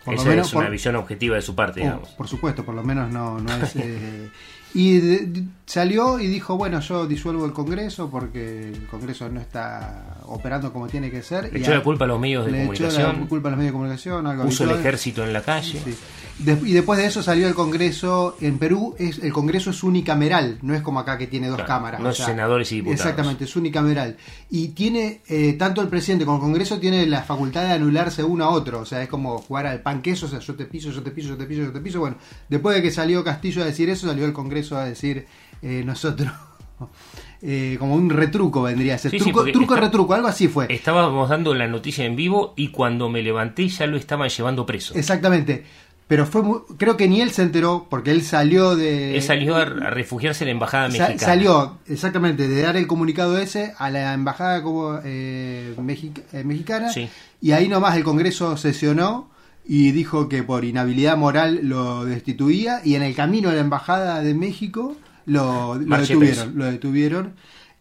Por 0.03 0.15
lo 0.15 0.19
Esa 0.19 0.29
menos 0.29 0.47
es 0.47 0.53
una 0.53 0.63
por- 0.65 0.71
visión 0.71 0.95
objetiva 0.97 1.35
de 1.35 1.41
su 1.43 1.55
parte, 1.55 1.79
Oh, 1.81 1.83
digamos. 1.83 2.09
por 2.09 2.27
supuesto, 2.27 2.65
por 2.65 2.75
lo 2.75 2.83
menos 2.83 3.09
no, 3.12 3.39
no 3.39 3.53
es. 3.63 3.75
eh, 3.77 4.29
y 4.74 4.98
de- 5.00 5.25
de- 5.27 5.44
salió 5.65 6.20
y 6.20 6.27
dijo: 6.27 6.58
Bueno, 6.58 6.80
yo 6.82 7.06
disuelvo 7.08 7.46
el 7.46 7.53
Congreso 7.53 8.10
porque 8.10 8.70
el 8.70 8.86
Congreso 8.88 9.30
no 9.30 9.39
está 9.39 10.18
operando 10.25 10.72
como 10.74 10.88
tiene 10.88 11.10
que 11.12 11.22
ser. 11.22 11.51
Le 11.51 11.60
Y 11.60 11.62
echó 11.62 11.72
a- 11.72 11.75
la 11.75 11.84
culpa 11.84 12.06
a 12.06 12.08
los 12.08 12.20
medios 12.20 12.46
de 12.46 12.51
le 12.51 12.58
echó 12.63 12.68
comunicación. 12.74 13.20
la 13.22 13.27
culpa 13.27 13.48
a 13.48 13.51
los 13.51 13.58
medios 13.58 13.72
de 13.72 13.74
comunicación. 13.74 14.27
Algo 14.27 14.44
Puso 14.46 14.63
el 14.65 14.72
ejército 14.72 15.24
en 15.24 15.34
la 15.34 15.42
calle. 15.42 15.80
Sí. 15.84 15.96
De- 16.39 16.60
y 16.68 16.74
después 16.74 16.98
de 17.00 17.06
eso 17.06 17.22
salió 17.22 17.48
el 17.48 17.53
Congreso. 17.53 18.36
En 18.42 18.58
Perú 18.58 18.96
es 18.98 19.20
el 19.20 19.32
Congreso 19.32 19.70
es 19.70 19.84
unicameral, 19.84 20.58
no 20.63 20.74
es 20.74 20.82
como 20.82 21.00
acá 21.00 21.18
que 21.18 21.27
tiene 21.27 21.48
dos 21.48 21.58
Claro, 21.58 21.68
cámaras. 21.68 22.01
no 22.01 22.10
o 22.10 22.13
senadores 22.13 22.72
y 22.72 22.77
diputados. 22.77 23.00
Exactamente, 23.01 23.44
es 23.44 23.56
unicameral. 23.56 24.18
Y 24.50 24.70
tiene, 24.70 25.22
eh, 25.27 25.53
tanto 25.53 25.82
el 25.82 25.88
presidente 25.89 26.25
como 26.25 26.38
el 26.38 26.42
Congreso 26.44 26.80
tiene 26.80 27.06
la 27.06 27.22
facultad 27.22 27.63
de 27.63 27.74
anularse 27.74 28.24
uno 28.24 28.46
a 28.46 28.50
otro. 28.50 28.80
O 28.80 28.86
sea, 28.86 29.03
es 29.03 29.10
como 29.10 29.38
jugar 29.38 29.68
al 29.68 29.82
pan 29.82 30.01
queso, 30.01 30.25
o 30.25 30.30
sea, 30.30 30.39
yo 30.39 30.56
te 30.56 30.65
piso, 30.65 30.89
yo 30.92 31.03
te 31.03 31.12
piso, 31.12 31.30
yo 31.30 31.38
te 31.38 31.46
piso, 31.46 31.62
yo 31.62 31.72
te 31.72 31.80
piso. 31.80 32.00
Bueno, 32.00 32.18
después 32.50 32.75
de 32.75 32.82
que 32.82 32.89
salió 32.92 33.24
Castillo 33.24 33.62
a 33.62 33.65
decir 33.65 33.89
eso, 33.92 34.08
salió 34.08 34.25
el 34.25 34.34
Congreso 34.34 34.62
a 34.72 34.86
decir 34.86 35.25
eh, 35.62 35.84
nosotros. 35.86 36.32
eh, 37.41 37.75
como 37.79 37.96
un 37.96 38.10
retruco 38.10 38.62
vendría 38.63 38.96
a 38.96 38.98
ser. 38.98 39.12
Sí, 39.12 39.17
truco, 39.17 39.43
truco 39.46 39.74
está- 39.75 39.86
retruco, 39.86 40.13
algo 40.13 40.27
así 40.27 40.48
fue. 40.48 40.67
Estábamos 40.70 41.29
dando 41.29 41.53
la 41.53 41.67
noticia 41.67 42.05
en 42.05 42.15
vivo 42.15 42.53
y 42.55 42.70
cuando 42.70 43.10
me 43.10 43.22
levanté 43.22 43.67
ya 43.67 43.86
lo 43.88 43.98
estaban 43.98 44.29
llevando 44.29 44.65
preso. 44.65 44.93
Exactamente. 44.96 45.63
pero 46.08 46.25
fue 46.25 46.43
muy- 46.43 46.60
creo 46.77 46.96
que 46.98 47.08
ni 47.08 47.22
él 47.22 47.32
se 47.32 47.41
enteró 47.41 47.88
porque 47.89 48.12
él 48.12 48.22
salió 48.24 48.75
de 48.75 49.15
Él 49.15 49.22
salió 49.22 49.55
a, 49.55 49.65
refugiarse 49.65 50.43
en 50.43 50.48
la 50.50 50.51
embajada 50.51 50.88
mexicana. 50.89 51.17
Salió 51.17 51.77
exactamente 51.88 52.48
de 52.48 52.62
dar 52.62 52.75
el 52.77 52.88
comunicado 52.88 53.38
ese 53.39 53.74
a 53.77 53.89
la 53.89 54.13
embajada 54.13 54.62
como 54.62 55.00
eh, 55.03 55.74
Mexi- 55.77 56.22
eh, 56.34 56.43
mexicana 56.43 56.89
Sí. 56.89 57.10
y 57.41 57.51
ahí 57.53 57.67
nomás 57.70 57.96
el 57.96 58.03
Congreso 58.03 58.58
sesionó 58.58 59.32
y 59.65 59.91
dijo 59.91 60.29
que 60.29 60.43
por 60.43 60.65
inhabilidad 60.65 61.17
moral 61.17 61.62
lo 61.63 62.05
destituía 62.05 62.82
y 62.84 62.96
en 62.96 63.03
el 63.03 63.15
camino 63.15 63.50
a 63.50 63.53
la 63.53 63.62
embajada 63.62 64.22
de 64.22 64.34
México 64.34 64.96
lo, 65.25 65.77
detuvieron, 65.79 66.58
lo 66.58 66.65
detuvieron 66.65 67.34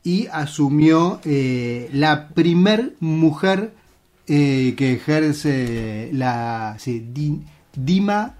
y 0.04 0.26
asumió 0.32 1.20
eh, 1.24 1.88
la 1.92 2.28
primer 2.28 2.94
mujer 3.00 3.74
eh, 4.26 4.74
que 4.76 4.92
ejerce 4.94 6.10
la 6.12 6.76
sí, 6.78 7.04
Dima 7.74 8.34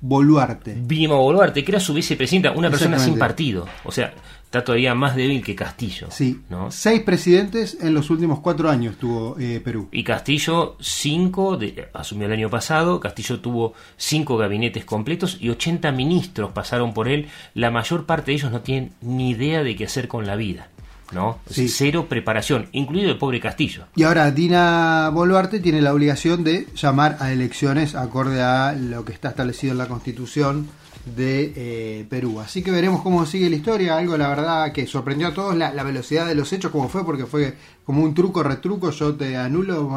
Boluarte. 0.00 0.76
Vilma 0.80 1.16
Boluarte, 1.16 1.62
que 1.62 1.72
era 1.72 1.80
su 1.80 1.92
vicepresidenta, 1.92 2.52
una 2.52 2.70
persona 2.70 2.98
sin 2.98 3.18
partido. 3.18 3.66
O 3.84 3.92
sea, 3.92 4.14
está 4.50 4.64
todavía 4.64 4.96
más 4.96 5.14
débil 5.14 5.44
que 5.44 5.54
Castillo. 5.54 6.08
Sí, 6.10 6.40
¿no? 6.50 6.72
seis 6.72 7.02
presidentes 7.02 7.78
en 7.80 7.94
los 7.94 8.10
últimos 8.10 8.40
cuatro 8.40 8.68
años 8.68 8.96
tuvo 8.96 9.36
eh, 9.38 9.60
Perú. 9.64 9.88
Y 9.92 10.02
Castillo, 10.02 10.76
cinco, 10.80 11.56
de- 11.56 11.88
asumió 11.94 12.26
el 12.26 12.32
año 12.32 12.50
pasado. 12.50 12.98
Castillo 12.98 13.38
tuvo 13.38 13.74
cinco 13.96 14.36
gabinetes 14.36 14.84
completos 14.84 15.38
y 15.40 15.50
80 15.50 15.92
ministros 15.92 16.50
pasaron 16.50 16.92
por 16.94 17.06
él. 17.06 17.28
La 17.54 17.70
mayor 17.70 18.06
parte 18.06 18.32
de 18.32 18.38
ellos 18.38 18.50
no 18.50 18.60
tienen 18.60 18.90
ni 19.02 19.30
idea 19.30 19.62
de 19.62 19.76
qué 19.76 19.84
hacer 19.84 20.08
con 20.08 20.26
la 20.26 20.34
vida. 20.34 20.66
¿no? 21.12 21.38
Sí. 21.48 21.68
Cero 21.68 22.06
preparación, 22.08 22.68
incluido 22.72 23.10
el 23.10 23.18
pobre 23.18 23.38
Castillo. 23.40 23.84
Y 23.94 24.02
ahora 24.02 24.30
Dina 24.32 25.10
Boluarte 25.12 25.60
tiene 25.60 25.80
la 25.80 25.92
obligación 25.94 26.42
de 26.44 26.66
llamar 26.74 27.16
a 27.20 27.32
elecciones 27.32 27.94
acorde 27.94 28.42
a 28.42 28.72
lo 28.72 29.04
que 29.04 29.12
está 29.12 29.28
establecido 29.28 29.72
en 29.72 29.78
la 29.78 29.86
Constitución 29.88 30.68
de 31.04 31.52
eh, 31.56 32.06
Perú. 32.08 32.40
Así 32.40 32.62
que 32.62 32.70
veremos 32.70 33.02
cómo 33.02 33.24
sigue 33.26 33.50
la 33.50 33.56
historia. 33.56 33.96
Algo, 33.96 34.16
la 34.16 34.28
verdad, 34.28 34.72
que 34.72 34.86
sorprendió 34.86 35.28
a 35.28 35.34
todos 35.34 35.56
la, 35.56 35.72
la 35.72 35.82
velocidad 35.82 36.26
de 36.26 36.34
los 36.34 36.52
hechos, 36.52 36.70
como 36.70 36.88
fue, 36.88 37.04
porque 37.04 37.26
fue 37.26 37.54
como 37.84 38.02
un 38.02 38.14
truco, 38.14 38.42
retruco. 38.42 38.90
Yo 38.90 39.14
te 39.14 39.36
anulo, 39.36 39.90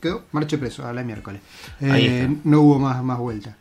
quedó, 0.00 0.24
marche 0.32 0.58
preso 0.58 0.86
a 0.86 0.92
la 0.92 1.02
miércoles. 1.02 1.40
Eh, 1.80 2.28
no 2.44 2.60
hubo 2.62 2.78
más, 2.78 3.02
más 3.02 3.18
vuelta. 3.18 3.56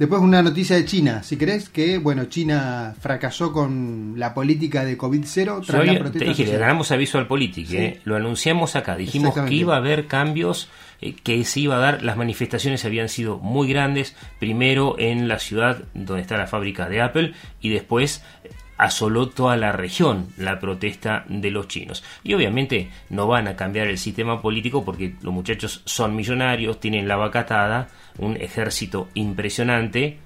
Después 0.00 0.22
una 0.22 0.42
noticia 0.42 0.76
de 0.76 0.86
China, 0.86 1.22
si 1.22 1.36
crees 1.36 1.68
que, 1.68 1.98
bueno, 1.98 2.24
China 2.24 2.94
fracasó 2.98 3.52
con 3.52 4.14
la 4.16 4.32
política 4.32 4.82
de 4.82 4.96
COVID-0 4.96 5.44
Yo 5.44 5.60
tras 5.60 5.86
la 5.86 5.98
protesta 5.98 6.18
te 6.20 6.24
dije, 6.24 6.46
le 6.46 6.56
ganamos 6.56 6.90
a 6.90 6.96
Visual 6.96 7.26
Politic, 7.26 7.66
Sí. 7.66 7.76
¿eh? 7.76 8.00
lo 8.04 8.16
anunciamos 8.16 8.76
acá, 8.76 8.96
dijimos 8.96 9.34
que 9.34 9.54
iba 9.54 9.74
a 9.74 9.76
haber 9.76 10.06
cambios, 10.06 10.70
eh, 11.00 11.14
que 11.22 11.44
se 11.44 11.60
iba 11.60 11.76
a 11.76 11.80
dar, 11.80 12.02
las 12.02 12.16
manifestaciones 12.16 12.84
habían 12.84 13.08
sido 13.08 13.38
muy 13.38 13.68
grandes, 13.68 14.16
primero 14.38 14.96
en 14.98 15.28
la 15.28 15.38
ciudad 15.38 15.82
donde 15.94 16.22
está 16.22 16.36
la 16.36 16.46
fábrica 16.46 16.88
de 16.88 17.00
Apple 17.00 17.34
y 17.60 17.70
después 17.70 18.24
eh, 18.44 18.50
asoló 18.76 19.28
toda 19.28 19.56
la 19.56 19.72
región 19.72 20.28
la 20.38 20.58
protesta 20.58 21.24
de 21.28 21.50
los 21.50 21.68
chinos. 21.68 22.02
Y 22.24 22.34
obviamente 22.34 22.90
no 23.10 23.26
van 23.26 23.46
a 23.48 23.56
cambiar 23.56 23.88
el 23.88 23.98
sistema 23.98 24.40
político 24.40 24.84
porque 24.84 25.14
los 25.20 25.34
muchachos 25.34 25.82
son 25.84 26.16
millonarios, 26.16 26.80
tienen 26.80 27.06
la 27.06 27.16
vacatada, 27.16 27.88
un 28.18 28.36
ejército 28.36 29.08
impresionante, 29.14 30.18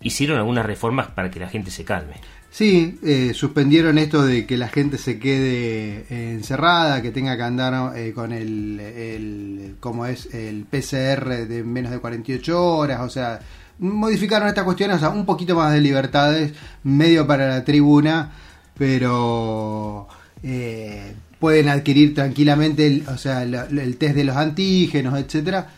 hicieron 0.00 0.38
algunas 0.38 0.64
reformas 0.64 1.08
para 1.08 1.30
que 1.30 1.40
la 1.40 1.48
gente 1.48 1.70
se 1.70 1.84
calme. 1.84 2.14
Sí, 2.50 2.98
eh, 3.04 3.32
suspendieron 3.34 3.98
esto 3.98 4.24
de 4.24 4.46
que 4.46 4.56
la 4.56 4.68
gente 4.68 4.96
se 4.98 5.18
quede 5.18 6.06
eh, 6.10 6.32
encerrada, 6.32 7.02
que 7.02 7.10
tenga 7.10 7.36
que 7.36 7.42
andar 7.42 7.96
eh, 7.96 8.12
con 8.14 8.32
el, 8.32 8.80
el, 8.80 9.76
como 9.80 10.06
es 10.06 10.32
el 10.34 10.64
PCR 10.64 11.46
de 11.46 11.62
menos 11.62 11.92
de 11.92 11.98
48 12.00 12.64
horas, 12.64 13.00
o 13.02 13.10
sea, 13.10 13.38
modificaron 13.78 14.48
estas 14.48 14.64
cuestiones, 14.64 14.96
o 14.96 15.00
sea, 15.00 15.10
un 15.10 15.26
poquito 15.26 15.54
más 15.54 15.72
de 15.72 15.80
libertades, 15.82 16.52
medio 16.84 17.26
para 17.26 17.48
la 17.48 17.64
tribuna, 17.64 18.32
pero 18.76 20.08
eh, 20.42 21.14
pueden 21.38 21.68
adquirir 21.68 22.14
tranquilamente, 22.14 22.86
el, 22.86 23.04
o 23.08 23.18
sea, 23.18 23.44
la- 23.44 23.66
el 23.66 23.96
test 23.98 24.16
de 24.16 24.24
los 24.24 24.36
antígenos, 24.36 25.18
etcétera. 25.18 25.68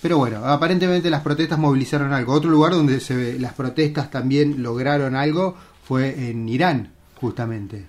Pero 0.00 0.18
bueno, 0.18 0.44
aparentemente 0.46 1.10
las 1.10 1.20
protestas 1.22 1.58
movilizaron 1.58 2.12
algo. 2.12 2.32
Otro 2.32 2.50
lugar 2.50 2.72
donde 2.72 2.98
se 3.00 3.14
ve, 3.14 3.38
las 3.38 3.52
protestas 3.54 4.10
también 4.10 4.62
lograron 4.62 5.14
algo 5.14 5.56
fue 5.82 6.30
en 6.30 6.48
Irán, 6.48 6.90
justamente. 7.16 7.86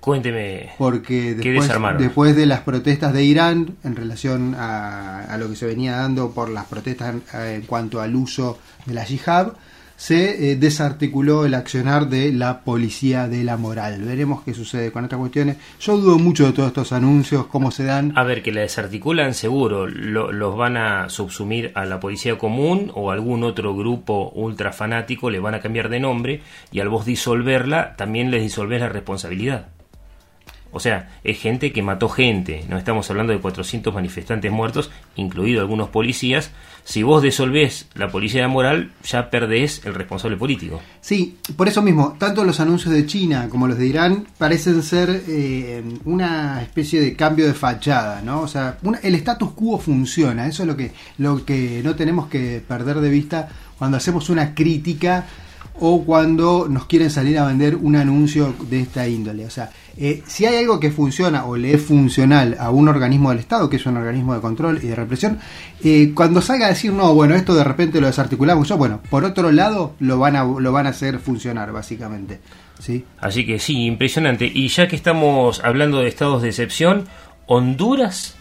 Cuénteme. 0.00 0.70
Porque 0.76 1.36
¿Qué 1.40 1.52
después, 1.98 2.36
de 2.36 2.44
las 2.44 2.60
protestas 2.60 3.14
de 3.14 3.24
Irán, 3.24 3.76
en 3.84 3.96
relación 3.96 4.54
a, 4.54 5.20
a 5.20 5.38
lo 5.38 5.48
que 5.48 5.56
se 5.56 5.64
venía 5.64 5.96
dando 5.96 6.32
por 6.32 6.50
las 6.50 6.66
protestas 6.66 7.14
eh, 7.32 7.54
en 7.56 7.62
cuanto 7.62 8.02
al 8.02 8.14
uso 8.14 8.58
de 8.84 8.92
la 8.92 9.04
yihad, 9.04 9.54
se 9.96 10.50
eh, 10.52 10.56
desarticuló 10.56 11.44
el 11.46 11.54
accionar 11.54 12.08
de 12.08 12.32
la 12.32 12.60
policía 12.60 13.28
de 13.28 13.44
la 13.44 13.56
moral. 13.56 14.02
Veremos 14.02 14.42
qué 14.42 14.52
sucede 14.54 14.90
con 14.92 15.04
estas 15.04 15.18
cuestiones. 15.18 15.56
Yo 15.80 15.96
dudo 15.96 16.18
mucho 16.18 16.46
de 16.46 16.52
todos 16.52 16.68
estos 16.68 16.92
anuncios, 16.92 17.46
cómo 17.46 17.70
se 17.70 17.84
dan. 17.84 18.12
A 18.16 18.24
ver, 18.24 18.42
que 18.42 18.52
la 18.52 18.62
desarticulan 18.62 19.34
seguro, 19.34 19.86
lo- 19.86 20.32
los 20.32 20.56
van 20.56 20.76
a 20.76 21.08
subsumir 21.08 21.72
a 21.74 21.84
la 21.84 22.00
policía 22.00 22.36
común 22.38 22.90
o 22.94 23.10
algún 23.10 23.44
otro 23.44 23.74
grupo 23.76 24.30
ultra 24.34 24.72
fanático, 24.72 25.30
le 25.30 25.38
van 25.40 25.54
a 25.54 25.60
cambiar 25.60 25.88
de 25.88 26.00
nombre 26.00 26.42
y 26.72 26.80
al 26.80 26.88
vos 26.88 27.04
disolverla 27.06 27.96
también 27.96 28.30
les 28.30 28.42
disolvés 28.42 28.80
la 28.80 28.88
responsabilidad. 28.88 29.68
O 30.74 30.80
sea, 30.80 31.08
es 31.24 31.38
gente 31.38 31.72
que 31.72 31.82
mató 31.82 32.08
gente, 32.08 32.64
no 32.68 32.76
estamos 32.76 33.08
hablando 33.08 33.32
de 33.32 33.38
400 33.38 33.94
manifestantes 33.94 34.50
muertos, 34.52 34.90
incluido 35.16 35.60
algunos 35.60 35.88
policías. 35.88 36.50
Si 36.84 37.02
vos 37.02 37.22
disolvés 37.22 37.86
la 37.94 38.08
policía 38.10 38.42
de 38.42 38.48
moral, 38.48 38.90
ya 39.04 39.30
perdés 39.30 39.80
el 39.86 39.94
responsable 39.94 40.36
político. 40.36 40.82
Sí, 41.00 41.38
por 41.56 41.68
eso 41.68 41.80
mismo, 41.80 42.16
tanto 42.18 42.44
los 42.44 42.60
anuncios 42.60 42.92
de 42.92 43.06
China 43.06 43.48
como 43.48 43.66
los 43.66 43.78
de 43.78 43.86
Irán 43.86 44.26
parecen 44.36 44.82
ser 44.82 45.22
eh, 45.28 45.82
una 46.04 46.60
especie 46.60 47.00
de 47.00 47.14
cambio 47.16 47.46
de 47.46 47.54
fachada, 47.54 48.20
¿no? 48.20 48.40
O 48.42 48.48
sea, 48.48 48.76
una- 48.82 48.98
el 48.98 49.14
status 49.14 49.52
quo 49.52 49.78
funciona, 49.78 50.46
eso 50.46 50.64
es 50.64 50.66
lo 50.66 50.76
que, 50.76 50.92
lo 51.18 51.44
que 51.44 51.80
no 51.82 51.94
tenemos 51.94 52.26
que 52.26 52.62
perder 52.66 52.96
de 53.00 53.08
vista 53.08 53.48
cuando 53.78 53.96
hacemos 53.96 54.28
una 54.28 54.54
crítica 54.54 55.24
o 55.80 56.04
cuando 56.04 56.68
nos 56.68 56.86
quieren 56.86 57.10
salir 57.10 57.38
a 57.38 57.46
vender 57.46 57.74
un 57.76 57.96
anuncio 57.96 58.54
de 58.70 58.80
esta 58.80 59.08
índole. 59.08 59.44
O 59.46 59.50
sea, 59.50 59.70
eh, 59.96 60.22
si 60.26 60.44
hay 60.46 60.56
algo 60.56 60.80
que 60.80 60.90
funciona 60.90 61.44
o 61.44 61.56
le 61.56 61.74
es 61.74 61.82
funcional 61.82 62.56
a 62.58 62.70
un 62.70 62.88
organismo 62.88 63.30
del 63.30 63.38
Estado, 63.38 63.68
que 63.70 63.76
es 63.76 63.86
un 63.86 63.96
organismo 63.96 64.34
de 64.34 64.40
control 64.40 64.80
y 64.82 64.88
de 64.88 64.94
represión, 64.94 65.38
eh, 65.82 66.12
cuando 66.14 66.40
salga 66.40 66.66
a 66.66 66.70
decir, 66.70 66.92
no, 66.92 67.14
bueno, 67.14 67.34
esto 67.34 67.54
de 67.54 67.64
repente 67.64 68.00
lo 68.00 68.06
desarticulamos, 68.06 68.68
yo, 68.68 68.76
bueno, 68.76 69.00
por 69.10 69.24
otro 69.24 69.52
lado 69.52 69.94
lo 70.00 70.18
van 70.18 70.36
a, 70.36 70.44
lo 70.44 70.72
van 70.72 70.86
a 70.86 70.90
hacer 70.90 71.18
funcionar, 71.18 71.72
básicamente. 71.72 72.40
¿sí? 72.78 73.04
Así 73.20 73.46
que 73.46 73.58
sí, 73.58 73.84
impresionante. 73.84 74.50
Y 74.52 74.68
ya 74.68 74.88
que 74.88 74.96
estamos 74.96 75.62
hablando 75.64 76.00
de 76.00 76.08
estados 76.08 76.42
de 76.42 76.48
excepción, 76.48 77.04
Honduras, 77.46 78.36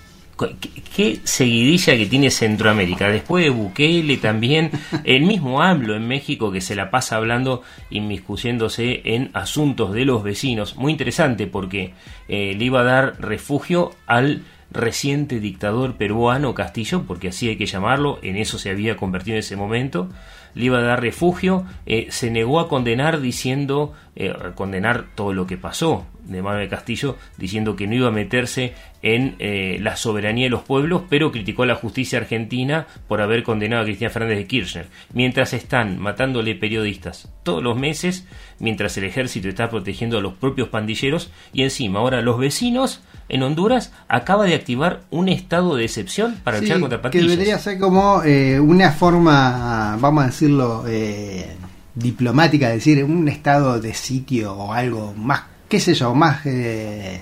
¿qué, 0.60 0.70
qué 0.96 1.20
seguidilla 1.24 1.98
que 1.98 2.06
tiene 2.06 2.30
Centroamérica? 2.30 3.10
Después 3.10 3.44
de 3.44 3.50
Bukele 3.50 4.18
también, 4.18 4.72
el 5.04 5.24
mismo 5.24 5.62
AMLO 5.62 5.96
en 5.96 6.08
México 6.08 6.52
que 6.52 6.62
se 6.62 6.76
la 6.76 6.90
pasa 6.92 7.18
hablando, 7.18 7.62
inmiscuyéndose 7.90 9.02
en 9.06 9.30
asuntos 9.34 9.94
de 9.94 10.06
los 10.06 10.24
vecinos. 10.24 10.76
Muy 10.76 10.92
interesante 10.92 11.48
porque 11.48 11.94
eh, 12.28 12.56
le 12.58 12.66
iba 12.66 12.82
a 12.82 12.84
dar 12.84 13.22
refugio 13.22 13.92
al 14.08 14.44
reciente 14.74 15.40
dictador 15.40 15.96
peruano 15.96 16.54
Castillo, 16.54 17.04
porque 17.08 17.30
así 17.30 17.50
hay 17.50 17.56
que 17.56 17.66
llamarlo, 17.66 18.20
en 18.22 18.36
eso 18.36 18.58
se 18.58 18.70
había 18.70 18.98
convertido 18.98 19.36
en 19.36 19.40
ese 19.40 19.56
momento, 19.56 20.10
le 20.56 20.66
iba 20.66 20.80
a 20.80 20.82
dar 20.82 21.02
refugio, 21.02 21.66
eh, 21.86 22.08
se 22.10 22.30
negó 22.30 22.60
a 22.60 22.68
condenar 22.68 23.22
diciendo, 23.22 23.94
eh, 24.16 24.34
condenar 24.56 25.06
todo 25.16 25.34
lo 25.34 25.48
que 25.48 25.58
pasó 25.58 26.06
de 26.26 26.42
Manuel 26.42 26.70
Castillo, 26.70 27.18
diciendo 27.38 27.76
que 27.76 27.88
no 27.88 27.96
iba 27.96 28.08
a 28.08 28.12
meterse 28.12 28.74
en 29.02 29.36
eh, 29.40 29.78
la 29.82 29.98
soberanía 29.98 30.46
de 30.46 30.52
los 30.52 30.64
pueblos, 30.64 31.04
pero 31.10 31.32
criticó 31.32 31.64
a 31.64 31.68
la 31.68 31.76
justicia 31.76 32.20
argentina 32.20 32.88
por 33.08 33.22
haber 33.22 33.44
condenado 33.44 33.82
a 33.82 33.86
Cristina 33.86 34.10
Fernández 34.10 34.38
de 34.38 34.48
Kirchner, 34.48 34.88
mientras 35.14 35.54
están 35.54 36.00
matándole 36.00 36.56
periodistas 36.56 37.34
todos 37.44 37.62
los 37.62 37.78
meses, 37.78 38.28
mientras 38.60 38.98
el 38.98 39.04
ejército 39.04 39.50
está 39.50 39.70
protegiendo 39.70 40.18
a 40.18 40.22
los 40.22 40.34
propios 40.34 40.70
pandilleros, 40.70 41.32
y 41.52 41.64
encima 41.64 42.00
ahora 42.00 42.22
los 42.22 42.38
vecinos 42.38 43.04
en 43.30 43.42
Honduras 43.44 43.92
acaba 44.08 44.46
de 44.46 44.56
activar 44.56 45.02
un 45.10 45.30
estado 45.30 45.76
de 45.76 45.86
excepción 45.86 46.36
para 46.44 46.58
Sí, 46.60 46.66
luchar 46.66 46.80
contra 46.82 46.98
que 47.00 47.04
pandillas. 47.04 47.30
debería 47.30 47.58
ser 47.60 47.80
como 47.80 48.22
eh, 48.24 48.60
una 48.60 48.92
forma, 48.92 49.98
vamos 50.00 50.24
a 50.24 50.28
decirlo, 50.28 50.84
eh, 50.88 51.56
diplomática, 51.96 52.70
de 52.70 52.76
decir, 52.76 53.04
un 53.04 53.28
estado 53.28 53.80
de 53.80 53.94
sitio 53.94 54.54
o 54.54 54.74
algo 54.74 55.14
más, 55.16 55.44
qué 55.70 55.80
sé 55.80 55.94
yo, 55.94 56.14
más... 56.16 56.46
eh, 56.46 57.22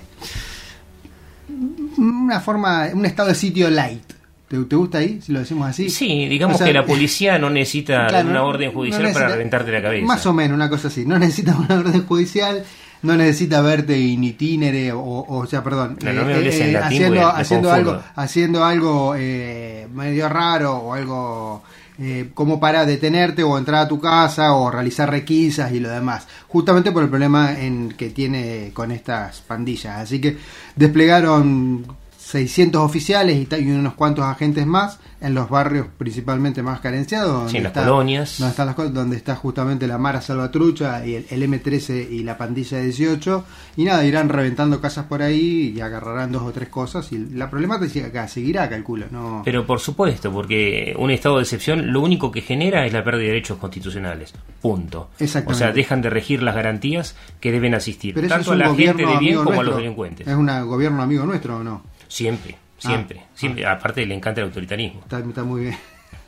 una 1.98 2.40
forma, 2.40 2.88
un 2.94 3.04
estado 3.06 3.28
de 3.30 3.34
sitio 3.34 3.70
light. 3.70 4.02
¿Te, 4.48 4.58
te 4.64 4.76
gusta 4.76 4.98
ahí, 4.98 5.20
si 5.22 5.32
lo 5.32 5.40
decimos 5.40 5.68
así? 5.68 5.88
Sí, 5.88 6.26
digamos 6.28 6.56
O 6.56 6.58
sea, 6.58 6.66
que 6.66 6.72
la 6.74 6.84
policía 6.84 7.38
no 7.38 7.48
necesita 7.50 8.06
Claro, 8.08 8.28
una 8.28 8.38
no- 8.40 8.46
orden 8.46 8.68
no 8.68 8.74
judicial 8.74 9.02
necesita- 9.02 9.20
para 9.20 9.32
reventarte 9.34 9.72
la 9.72 9.82
cabeza. 9.82 10.06
Más 10.06 10.26
o 10.26 10.32
menos, 10.32 10.54
una 10.54 10.68
cosa 10.68 10.88
así. 10.88 11.06
No 11.06 11.18
necesita 11.18 11.56
una 11.68 11.76
orden 11.80 12.04
judicial, 12.06 12.62
no 13.02 13.16
necesita 13.16 13.60
verte 13.60 13.98
in 13.98 14.24
itinere, 14.24 14.92
o, 14.92 15.02
o 15.02 15.46
sea, 15.46 15.62
perdón, 15.62 15.98
No, 16.02 16.12
no 16.12 16.24
me 16.24 16.34
hables 16.34 16.60
en 16.60 16.72
latín 16.72 16.98
haciendo, 16.98 17.20
me 17.20 17.40
haciendo 17.40 17.72
algo, 17.72 18.02
haciendo 18.14 18.64
algo 18.64 19.14
eh, 19.16 19.88
medio 19.92 20.28
raro 20.28 20.76
o 20.76 20.94
algo 20.94 21.62
eh, 21.98 22.30
como 22.32 22.58
para 22.58 22.86
detenerte 22.86 23.42
o 23.42 23.58
entrar 23.58 23.82
a 23.82 23.88
tu 23.88 24.00
casa 24.00 24.54
o 24.54 24.70
realizar 24.70 25.10
requisas 25.10 25.72
y 25.72 25.80
lo 25.80 25.90
demás. 25.90 26.26
Justamente 26.48 26.90
por 26.90 27.02
el 27.02 27.08
problema 27.08 27.58
en 27.58 27.90
que 27.90 28.10
tiene 28.10 28.70
con 28.72 28.90
estas 28.92 29.40
pandillas. 29.40 29.98
Así 29.98 30.20
que 30.20 30.38
desplegaron 30.74 31.84
600 32.32 32.80
oficiales 32.82 33.46
y, 33.58 33.70
unos 33.70 33.92
cuantos 33.94 34.24
agentes 34.24 34.66
más 34.66 34.98
en 35.20 35.34
los 35.34 35.48
barrios 35.50 35.86
principalmente 35.98 36.62
más 36.62 36.80
carenciados. 36.80 37.32
donde 37.32 37.50
Sí, 37.50 37.56
en 37.58 37.62
las 37.64 37.70
está- 37.70 37.84
colonias. 37.84 38.38
Donde, 38.38 38.50
están 38.50 38.66
las 38.66 38.74
cosas- 38.74 38.94
donde 38.94 39.16
está 39.16 39.36
justamente 39.36 39.86
la 39.86 39.98
Mara 39.98 40.20
Salvatrucha 40.22 41.04
y 41.06 41.14
el, 41.14 41.26
el 41.30 41.42
M13 41.42 42.08
y 42.10 42.22
la 42.24 42.38
pandilla 42.38 42.78
de 42.78 42.84
18. 42.84 43.44
Y 43.76 43.84
nada, 43.84 44.04
irán 44.04 44.30
reventando 44.30 44.80
casas 44.80 45.04
por 45.06 45.22
ahí 45.22 45.74
y 45.76 45.80
agarrarán 45.80 46.32
dos 46.32 46.42
o 46.42 46.50
tres 46.52 46.68
cosas. 46.70 47.12
Y 47.12 47.18
la 47.18 47.50
problemática 47.50 48.26
seguirá, 48.26 48.68
calculo. 48.70 49.06
No, 49.10 49.42
Pero 49.44 49.66
por 49.66 49.78
supuesto, 49.78 50.32
porque 50.32 50.94
un 50.98 51.10
estado 51.10 51.36
de 51.36 51.42
excepción 51.42 51.92
lo 51.92 52.00
único 52.00 52.32
que 52.32 52.40
genera 52.40 52.86
es 52.86 52.92
la 52.94 53.04
pérdida 53.04 53.24
de 53.24 53.28
derechos 53.28 53.58
constitucionales. 53.58 54.32
Punto. 54.60 55.10
Exactamente. 55.18 55.52
O 55.52 55.58
sea, 55.58 55.72
dejan 55.72 56.00
de 56.02 56.08
regir 56.10 56.42
las 56.42 56.54
garantías 56.54 57.14
que 57.40 57.52
deben 57.52 57.74
asistir, 57.74 58.14
Pero 58.14 58.26
tanto 58.28 58.52
a 58.52 58.56
la 58.56 58.74
gente 58.74 59.04
de 59.06 59.18
bien 59.18 59.44
como 59.44 59.60
a 59.60 59.64
los 59.64 59.76
delincuentes. 59.76 60.26
¿Es 60.26 60.34
un 60.34 60.46
gobierno 60.66 61.02
amigo 61.02 61.24
nuestro 61.26 61.58
o 61.58 61.62
no? 61.62 61.91
Siempre, 62.12 62.56
siempre, 62.76 63.20
Ah. 63.24 63.28
siempre. 63.34 63.66
Aparte 63.66 64.04
le 64.04 64.14
encanta 64.14 64.40
el 64.42 64.48
autoritarismo. 64.48 65.00
Está, 65.00 65.18
está 65.20 65.44
muy 65.44 65.62
bien. 65.62 65.76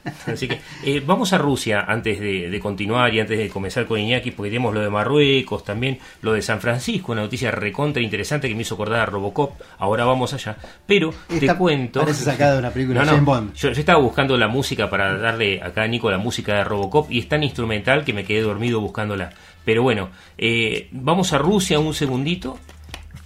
Así 0.27 0.47
que 0.49 0.61
eh, 0.85 1.03
vamos 1.05 1.33
a 1.33 1.39
Rusia 1.39 1.85
antes 1.89 2.21
de, 2.21 2.51
de 2.51 2.61
continuar 2.61 3.15
y 3.15 3.21
antes 3.21 3.39
de 3.39 3.49
comenzar 3.49 3.87
con 3.87 3.99
Iñaki, 3.99 4.31
porque 4.33 4.51
tenemos 4.51 4.75
lo 4.75 4.81
de 4.81 4.91
Marruecos, 4.91 5.65
también 5.65 5.99
lo 6.21 6.33
de 6.35 6.43
San 6.43 6.61
Francisco, 6.61 7.13
una 7.13 7.23
noticia 7.23 7.51
recontra 7.51 8.03
interesante 8.03 8.49
que 8.49 8.55
me 8.55 8.63
hizo 8.63 8.75
acordar 8.75 9.01
a 9.01 9.07
Robocop. 9.07 9.53
Ahora 9.79 10.05
vamos 10.05 10.33
allá. 10.35 10.57
Pero 10.87 11.11
te 11.29 11.37
Esta 11.37 11.57
cuento. 11.57 12.01
parece 12.01 12.25
sacada 12.25 12.53
de 12.55 12.59
una 12.61 12.71
película 12.71 13.01
No, 13.01 13.01
de 13.01 13.07
no, 13.07 13.13
James 13.13 13.25
Bond. 13.27 13.55
Yo, 13.55 13.73
yo 13.73 13.81
estaba 13.81 13.99
buscando 14.01 14.37
la 14.37 14.49
música 14.49 14.89
para 14.91 15.17
darle 15.19 15.63
acá 15.63 15.83
a 15.85 15.87
Nico 15.89 16.11
la 16.11 16.19
música 16.19 16.55
de 16.57 16.65
Robocop 16.65 17.11
y 17.11 17.19
es 17.21 17.29
tan 17.29 17.43
instrumental 17.43 18.05
que 18.05 18.13
me 18.13 18.25
quedé 18.25 18.43
dormido 18.43 18.81
buscándola. 18.81 19.33
Pero 19.65 19.83
bueno, 19.83 20.11
eh, 20.37 20.89
vamos 20.93 21.33
a 21.33 21.39
Rusia 21.39 21.79
un 21.79 21.95
segundito 21.95 22.59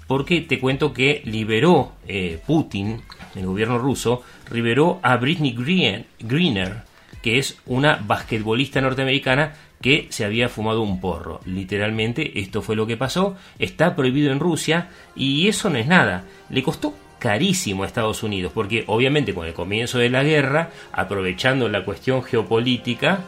porque 0.08 0.40
te 0.40 0.58
cuento 0.58 0.92
que 0.92 1.22
liberó 1.26 1.92
eh, 2.08 2.40
Putin, 2.44 3.02
el 3.36 3.46
gobierno 3.46 3.78
ruso, 3.78 4.22
liberó 4.50 4.98
a 5.02 5.16
Britney 5.18 5.52
Green- 5.52 6.06
Greener, 6.18 6.82
que 7.22 7.38
es 7.38 7.58
una 7.66 8.00
basquetbolista 8.04 8.80
norteamericana 8.80 9.54
que 9.80 10.08
se 10.10 10.24
había 10.24 10.48
fumado 10.48 10.82
un 10.82 11.00
porro. 11.00 11.40
Literalmente, 11.44 12.40
esto 12.40 12.62
fue 12.62 12.74
lo 12.74 12.86
que 12.86 12.96
pasó. 12.96 13.36
Está 13.60 13.94
prohibido 13.94 14.32
en 14.32 14.40
Rusia 14.40 14.88
y 15.14 15.46
eso 15.46 15.70
no 15.70 15.76
es 15.78 15.86
nada. 15.86 16.24
Le 16.50 16.64
costó 16.64 16.94
carísimo 17.20 17.82
a 17.82 17.86
Estados 17.86 18.22
Unidos, 18.22 18.52
porque 18.54 18.84
obviamente 18.86 19.34
con 19.34 19.46
el 19.46 19.52
comienzo 19.52 19.98
de 19.98 20.10
la 20.10 20.24
guerra, 20.24 20.70
aprovechando 20.92 21.68
la 21.68 21.84
cuestión 21.84 22.22
geopolítica, 22.22 23.20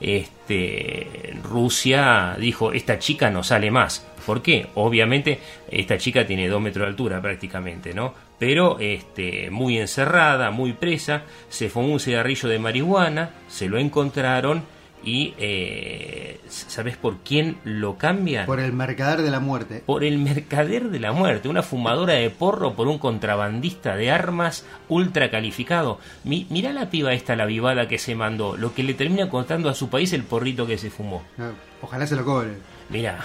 este, 0.00 1.34
Rusia 1.42 2.36
dijo, 2.38 2.72
esta 2.72 2.98
chica 2.98 3.30
no 3.30 3.42
sale 3.42 3.70
más. 3.70 4.06
¿Por 4.26 4.42
qué? 4.42 4.66
Obviamente 4.74 5.38
esta 5.70 5.96
chica 5.98 6.26
tiene 6.26 6.48
dos 6.48 6.60
metros 6.60 6.84
de 6.84 6.90
altura 6.90 7.22
prácticamente, 7.22 7.94
¿no? 7.94 8.12
Pero 8.38 8.78
este, 8.80 9.50
muy 9.50 9.78
encerrada, 9.78 10.50
muy 10.50 10.72
presa, 10.72 11.22
se 11.48 11.70
fumó 11.70 11.92
un 11.92 12.00
cigarrillo 12.00 12.48
de 12.48 12.58
marihuana, 12.58 13.30
se 13.48 13.68
lo 13.68 13.78
encontraron 13.78 14.64
y 15.04 15.34
eh, 15.38 16.40
¿sabes 16.48 16.96
por 16.96 17.18
quién 17.18 17.58
lo 17.62 17.96
cambian? 17.96 18.46
Por 18.46 18.58
el 18.58 18.72
mercader 18.72 19.22
de 19.22 19.30
la 19.30 19.38
muerte. 19.38 19.82
por 19.86 20.02
el 20.02 20.18
mercader 20.18 20.90
de 20.90 20.98
la 20.98 21.12
muerte, 21.12 21.48
una 21.48 21.62
fumadora 21.62 22.14
de 22.14 22.28
porro 22.30 22.74
por 22.74 22.88
un 22.88 22.98
contrabandista 22.98 23.96
de 23.96 24.10
armas 24.10 24.66
ultra 24.88 25.30
calificado. 25.30 26.00
Mi, 26.24 26.48
mirá 26.50 26.72
la 26.72 26.90
piba 26.90 27.12
esta, 27.12 27.36
la 27.36 27.46
vivada 27.46 27.86
que 27.86 27.98
se 27.98 28.16
mandó, 28.16 28.56
lo 28.56 28.74
que 28.74 28.82
le 28.82 28.94
termina 28.94 29.28
contando 29.28 29.68
a 29.68 29.74
su 29.74 29.88
país 29.88 30.12
el 30.12 30.24
porrito 30.24 30.66
que 30.66 30.78
se 30.78 30.90
fumó. 30.90 31.22
No, 31.36 31.52
Ojalá 31.82 32.06
se 32.06 32.16
lo 32.16 32.24
cobre. 32.24 32.54
Mirá, 32.88 33.18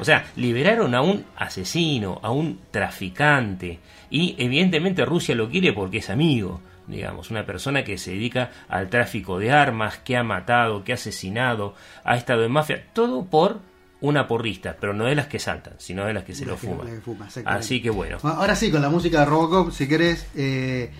o 0.00 0.04
sea, 0.04 0.24
liberaron 0.36 0.94
a 0.94 1.02
un 1.02 1.24
asesino, 1.36 2.18
a 2.22 2.30
un 2.30 2.60
traficante, 2.70 3.78
y 4.10 4.34
evidentemente 4.38 5.04
Rusia 5.04 5.34
lo 5.34 5.48
quiere 5.50 5.72
porque 5.74 5.98
es 5.98 6.08
amigo, 6.10 6.60
digamos, 6.86 7.30
una 7.30 7.44
persona 7.44 7.84
que 7.84 7.98
se 7.98 8.12
dedica 8.12 8.50
al 8.68 8.88
tráfico 8.88 9.38
de 9.38 9.50
armas, 9.52 9.98
que 9.98 10.16
ha 10.16 10.22
matado, 10.22 10.82
que 10.84 10.92
ha 10.92 10.94
asesinado, 10.94 11.74
ha 12.04 12.16
estado 12.16 12.44
en 12.44 12.52
mafia, 12.52 12.86
todo 12.94 13.24
por 13.26 13.60
una 14.00 14.26
porrista, 14.28 14.76
pero 14.80 14.92
no 14.94 15.04
de 15.04 15.14
las 15.14 15.26
que 15.26 15.38
saltan, 15.38 15.74
sino 15.78 16.04
de 16.04 16.14
las 16.14 16.24
que 16.24 16.34
se 16.34 16.46
lo 16.46 16.52
que- 16.58 16.66
fuman. 16.68 16.86
que 16.86 17.00
fuma. 17.00 17.28
Así 17.44 17.82
que 17.82 17.90
bueno. 17.90 18.18
Bueno, 18.22 18.38
ahora 18.38 18.54
sí, 18.56 18.70
con 18.70 18.80
la 18.82 18.88
música 18.88 19.20
de 19.20 19.24
Robocop, 19.26 19.72
si 19.72 19.88
querés. 19.88 20.26
eh, 20.36 20.90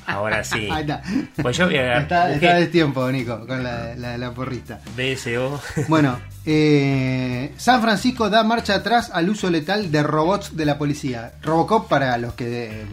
Ahora 0.07 0.43
sí. 0.43 0.67
Ahí 0.71 0.81
está. 0.81 1.01
Pues 1.41 1.57
yo 1.57 1.65
voy 1.65 1.75
a 1.77 1.99
Está, 1.99 2.33
está 2.33 2.55
de 2.55 2.67
tiempo, 2.67 3.11
Nico, 3.11 3.45
con 3.47 3.63
la, 3.63 3.95
la, 3.95 4.17
la 4.17 4.31
porrista. 4.31 4.79
BSO. 4.97 5.59
Bueno, 5.87 6.19
eh, 6.45 7.53
San 7.57 7.81
Francisco 7.81 8.29
da 8.29 8.43
marcha 8.43 8.75
atrás 8.75 9.11
al 9.13 9.29
uso 9.29 9.49
letal 9.49 9.91
de 9.91 10.03
robots 10.03 10.55
de 10.55 10.65
la 10.65 10.77
policía. 10.77 11.33
Robocop, 11.41 11.87
para 11.89 12.17
los 12.17 12.33
que 12.33 12.81
eh, 12.81 12.85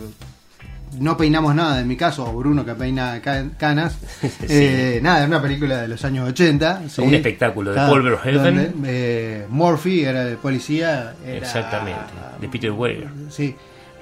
no 0.98 1.16
peinamos 1.16 1.54
nada, 1.54 1.80
en 1.80 1.86
mi 1.86 1.96
caso, 1.96 2.24
o 2.28 2.32
Bruno 2.32 2.64
que 2.64 2.74
peina 2.74 3.20
ca- 3.22 3.44
canas, 3.56 3.96
eh, 4.48 4.98
nada, 5.02 5.22
es 5.22 5.28
una 5.28 5.40
película 5.40 5.82
de 5.82 5.88
los 5.88 6.04
años 6.04 6.28
80. 6.30 6.82
¿sí? 6.88 7.00
Un 7.02 7.14
espectáculo 7.14 7.70
de 7.70 7.76
Paul 7.76 8.02
Verhoeven. 8.02 8.34
donde, 8.34 8.72
eh, 8.86 9.46
Murphy 9.48 10.04
era 10.04 10.22
el 10.22 10.36
policía. 10.36 11.14
era- 11.24 11.38
Exactamente, 11.46 12.00
de 12.40 12.48
Peter 12.48 12.72
Weir. 12.72 13.08
Sí, 13.30 13.54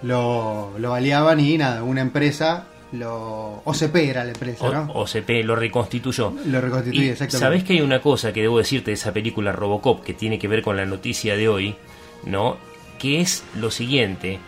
lo, 0.02 0.72
lo 0.78 0.90
baleaban 0.90 1.40
y 1.40 1.58
nada, 1.58 1.82
una 1.82 2.00
empresa, 2.00 2.66
lo 2.92 3.62
OCP 3.64 3.96
era 3.96 4.24
la 4.24 4.30
empresa, 4.30 4.68
¿no? 4.70 4.92
OCP 4.92 5.44
lo 5.44 5.56
reconstituyó. 5.56 6.32
Lo 6.46 6.60
reconstituye, 6.60 7.06
Y 7.06 7.08
exactamente. 7.08 7.38
Sabés 7.38 7.64
que 7.64 7.74
hay 7.74 7.80
una 7.80 8.00
cosa 8.00 8.32
que 8.32 8.42
debo 8.42 8.58
decirte 8.58 8.90
de 8.90 8.94
esa 8.94 9.12
película 9.12 9.52
Robocop 9.52 10.02
que 10.02 10.14
tiene 10.14 10.38
que 10.38 10.48
ver 10.48 10.62
con 10.62 10.76
la 10.76 10.86
noticia 10.86 11.36
de 11.36 11.48
hoy, 11.48 11.74
¿no? 12.24 12.56
Que 12.98 13.20
es 13.20 13.44
lo 13.58 13.70
siguiente: 13.70 14.38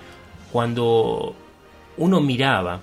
cuando 0.52 1.34
uno 1.96 2.20
miraba 2.20 2.80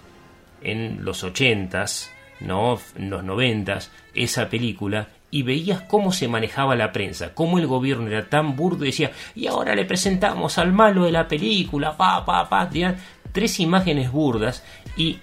en 0.62 1.03
los 1.03 1.23
ochentas, 1.23 2.12
¿no? 2.39 2.80
En 2.95 3.10
los 3.10 3.23
noventas, 3.23 3.91
esa 4.13 4.49
película 4.49 5.08
y 5.30 5.44
veías 5.44 5.82
cómo 5.82 6.12
se 6.12 6.28
manejaba 6.28 6.76
la 6.76 6.92
prensa, 6.92 7.34
cómo 7.34 7.58
el 7.58 7.68
gobierno 7.68 8.08
era 8.08 8.30
tan 8.30 8.56
burdo 8.56 8.84
y 8.84 8.88
decía, 8.88 9.12
y 9.36 9.48
ahora 9.48 9.76
le 9.76 9.86
presentamos 9.86 10.58
al 10.58 10.72
malo 10.72 11.06
de 11.06 11.12
la 11.12 11.28
película, 11.28 11.98
pa, 11.98 12.26
pa, 12.26 12.48
pa, 12.48 12.70
tenían 12.70 12.98
tres 13.32 13.60
imágenes 13.60 14.12
burdas 14.12 14.63
y 14.96 15.20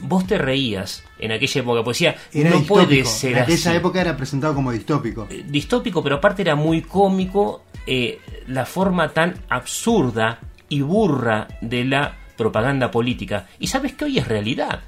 vos 0.00 0.26
te 0.26 0.38
reías 0.38 1.02
en 1.18 1.32
aquella 1.32 1.60
época, 1.60 1.82
pues 1.82 1.98
decía, 1.98 2.16
Era 2.32 2.50
no 2.50 2.62
puede 2.62 3.04
ser 3.04 3.32
en 3.32 3.38
así 3.38 3.52
aquella 3.52 3.74
época 3.74 4.00
era 4.00 4.16
presentado 4.16 4.54
como 4.54 4.70
distópico. 4.70 5.26
distópico, 5.46 6.02
pero 6.02 6.16
aparte 6.16 6.42
era 6.42 6.54
muy 6.54 6.82
cómico 6.82 7.64
eh, 7.86 8.20
la 8.46 8.64
forma 8.64 9.08
tan 9.12 9.34
absurda 9.48 10.38
y 10.68 10.82
burra 10.82 11.48
de 11.60 11.84
la 11.84 12.16
propaganda 12.36 12.90
política. 12.90 13.48
Y 13.58 13.66
sabes 13.66 13.94
que 13.94 14.04
hoy 14.04 14.18
es 14.18 14.28
realidad. 14.28 14.80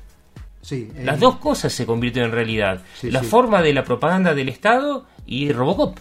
Sí, 0.62 0.90
eh, 0.94 1.04
Las 1.04 1.18
dos 1.20 1.36
cosas 1.36 1.72
se 1.72 1.86
convierten 1.86 2.24
en 2.24 2.32
realidad. 2.32 2.82
Sí, 3.00 3.10
la 3.10 3.20
sí. 3.20 3.26
forma 3.26 3.62
de 3.62 3.72
la 3.72 3.84
propaganda 3.84 4.34
del 4.34 4.48
Estado 4.48 5.06
y 5.26 5.52
Robocop. 5.52 5.98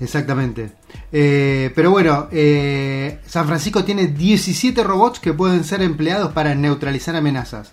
Exactamente. 0.00 0.72
Eh, 1.12 1.70
pero 1.74 1.90
bueno, 1.90 2.28
eh, 2.30 3.18
San 3.26 3.46
Francisco 3.46 3.84
tiene 3.84 4.06
17 4.06 4.82
robots 4.84 5.18
que 5.20 5.32
pueden 5.32 5.64
ser 5.64 5.82
empleados 5.82 6.32
para 6.32 6.54
neutralizar 6.54 7.16
amenazas. 7.16 7.72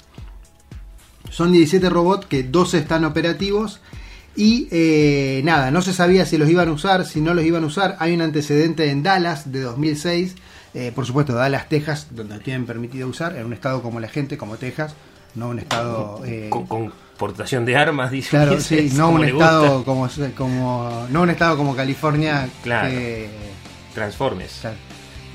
Son 1.29 1.51
17 1.51 1.89
robots 1.89 2.25
que 2.27 2.43
12 2.43 2.79
están 2.79 3.05
operativos. 3.05 3.79
Y 4.37 4.67
eh, 4.71 5.41
nada, 5.45 5.71
no 5.71 5.81
se 5.81 5.93
sabía 5.93 6.25
si 6.25 6.37
los 6.37 6.49
iban 6.49 6.67
a 6.67 6.71
usar, 6.73 7.05
si 7.05 7.21
no 7.21 7.33
los 7.33 7.45
iban 7.45 7.63
a 7.63 7.67
usar. 7.67 7.95
Hay 7.99 8.13
un 8.13 8.21
antecedente 8.21 8.89
en 8.89 9.01
Dallas 9.01 9.51
de 9.51 9.61
2006. 9.61 10.35
eh, 10.73 10.91
por 10.93 11.05
supuesto, 11.05 11.33
Dallas, 11.33 11.69
Texas, 11.69 12.07
donde 12.11 12.39
tienen 12.39 12.65
permitido 12.65 13.07
usar, 13.07 13.37
en 13.37 13.45
un 13.45 13.53
estado 13.53 13.81
como 13.81 14.01
la 14.01 14.09
gente, 14.09 14.37
como 14.37 14.57
Texas, 14.57 14.93
no 15.35 15.49
un 15.49 15.59
estado... 15.59 16.21
eh, 16.25 16.47
Con, 16.49 16.65
con 16.65 16.93
portación 17.17 17.63
de 17.65 17.77
armas, 17.77 18.11
dice. 18.11 18.29
Claro, 18.31 18.59
sí, 18.59 18.89
no 18.95 19.09
un 19.09 19.17
gusta. 19.21 19.33
estado 19.33 19.83
como, 19.85 20.09
como 20.35 21.07
no 21.09 21.21
un 21.21 21.29
estado 21.29 21.55
como 21.57 21.75
California 21.75 22.49
Claro. 22.63 22.89
que 22.89 23.29
Transformes. 23.93 24.57
claro. 24.61 24.75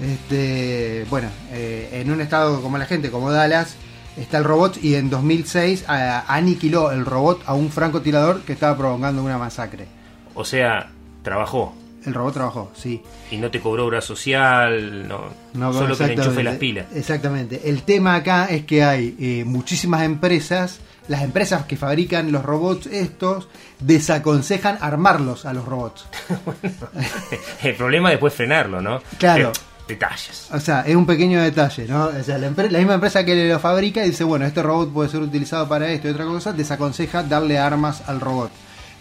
este 0.03 1.07
bueno 1.11 1.29
eh, 1.53 1.89
en 2.03 2.11
un 2.11 2.21
estado 2.21 2.61
como 2.63 2.79
la 2.79 2.87
gente 2.87 3.11
como 3.11 3.31
Dallas 3.31 3.77
está 4.17 4.39
el 4.39 4.45
robot 4.45 4.83
y 4.83 4.95
en 4.97 5.09
2006 5.11 5.85
a- 5.89 6.25
aniquiló 6.35 6.91
el 6.91 7.05
robot 7.07 7.43
a 7.47 7.55
un 7.55 7.71
francotirador 7.71 8.41
que 8.43 8.53
estaba 8.53 8.77
provocando 8.77 9.23
una 9.23 9.39
masacre 9.39 9.87
O 10.35 10.45
sea, 10.45 10.91
trabajó. 11.23 11.75
El 12.07 12.15
robot 12.15 12.35
trabajó 12.35 12.73
sí 12.75 13.03
Y 13.31 13.37
no 13.37 13.51
te 13.51 13.61
cobró 13.61 13.87
obra 13.87 14.01
social, 14.01 15.07
no, 15.07 15.25
No, 15.55 15.73
solo 15.73 15.97
que 15.97 16.07
le 16.07 16.13
enchufe 16.15 16.43
las 16.43 16.57
pilas. 16.57 16.87
Exactamente. 16.95 17.63
El 17.69 17.83
tema 17.83 18.15
acá 18.15 18.47
es 18.47 18.65
que 18.65 18.83
hay 18.83 19.17
eh, 19.19 19.45
muchísimas 19.45 20.03
empresas, 20.03 20.81
las 21.09 21.23
empresas 21.23 21.65
que 21.67 21.77
fabrican 21.77 22.33
los 22.33 22.45
robots 22.45 22.87
estos, 22.87 23.49
desaconsejan 23.81 24.79
armarlos 24.81 25.45
a 25.47 25.53
los 25.53 25.65
robots. 25.65 26.07
El 27.63 27.75
problema 27.75 28.11
después 28.11 28.33
frenarlo, 28.35 28.81
¿no? 28.81 29.01
Claro. 29.19 29.53
Pero, 29.53 29.71
detalles. 29.89 30.49
O 30.53 30.61
sea, 30.61 30.83
es 30.83 30.95
un 30.95 31.07
pequeño 31.07 31.43
detalle, 31.43 31.87
¿no? 31.87 32.07
O 32.07 32.23
sea, 32.23 32.39
la, 32.39 32.51
la 32.51 32.79
misma 32.79 32.95
empresa 32.95 33.25
que 33.25 33.49
lo 33.49 33.59
fabrica 33.59 34.03
dice, 34.03 34.25
bueno, 34.25 34.47
este 34.47 34.63
robot 34.63 34.93
puede 34.93 35.09
ser 35.09 35.21
utilizado 35.21 35.69
para 35.69 35.91
esto 35.91 36.09
y 36.09 36.13
otra 36.13 36.25
cosa, 36.25 36.53
desaconseja 36.53 37.23
darle 37.25 37.59
armas 37.59 38.03
al 38.09 38.21
robot. 38.21 38.51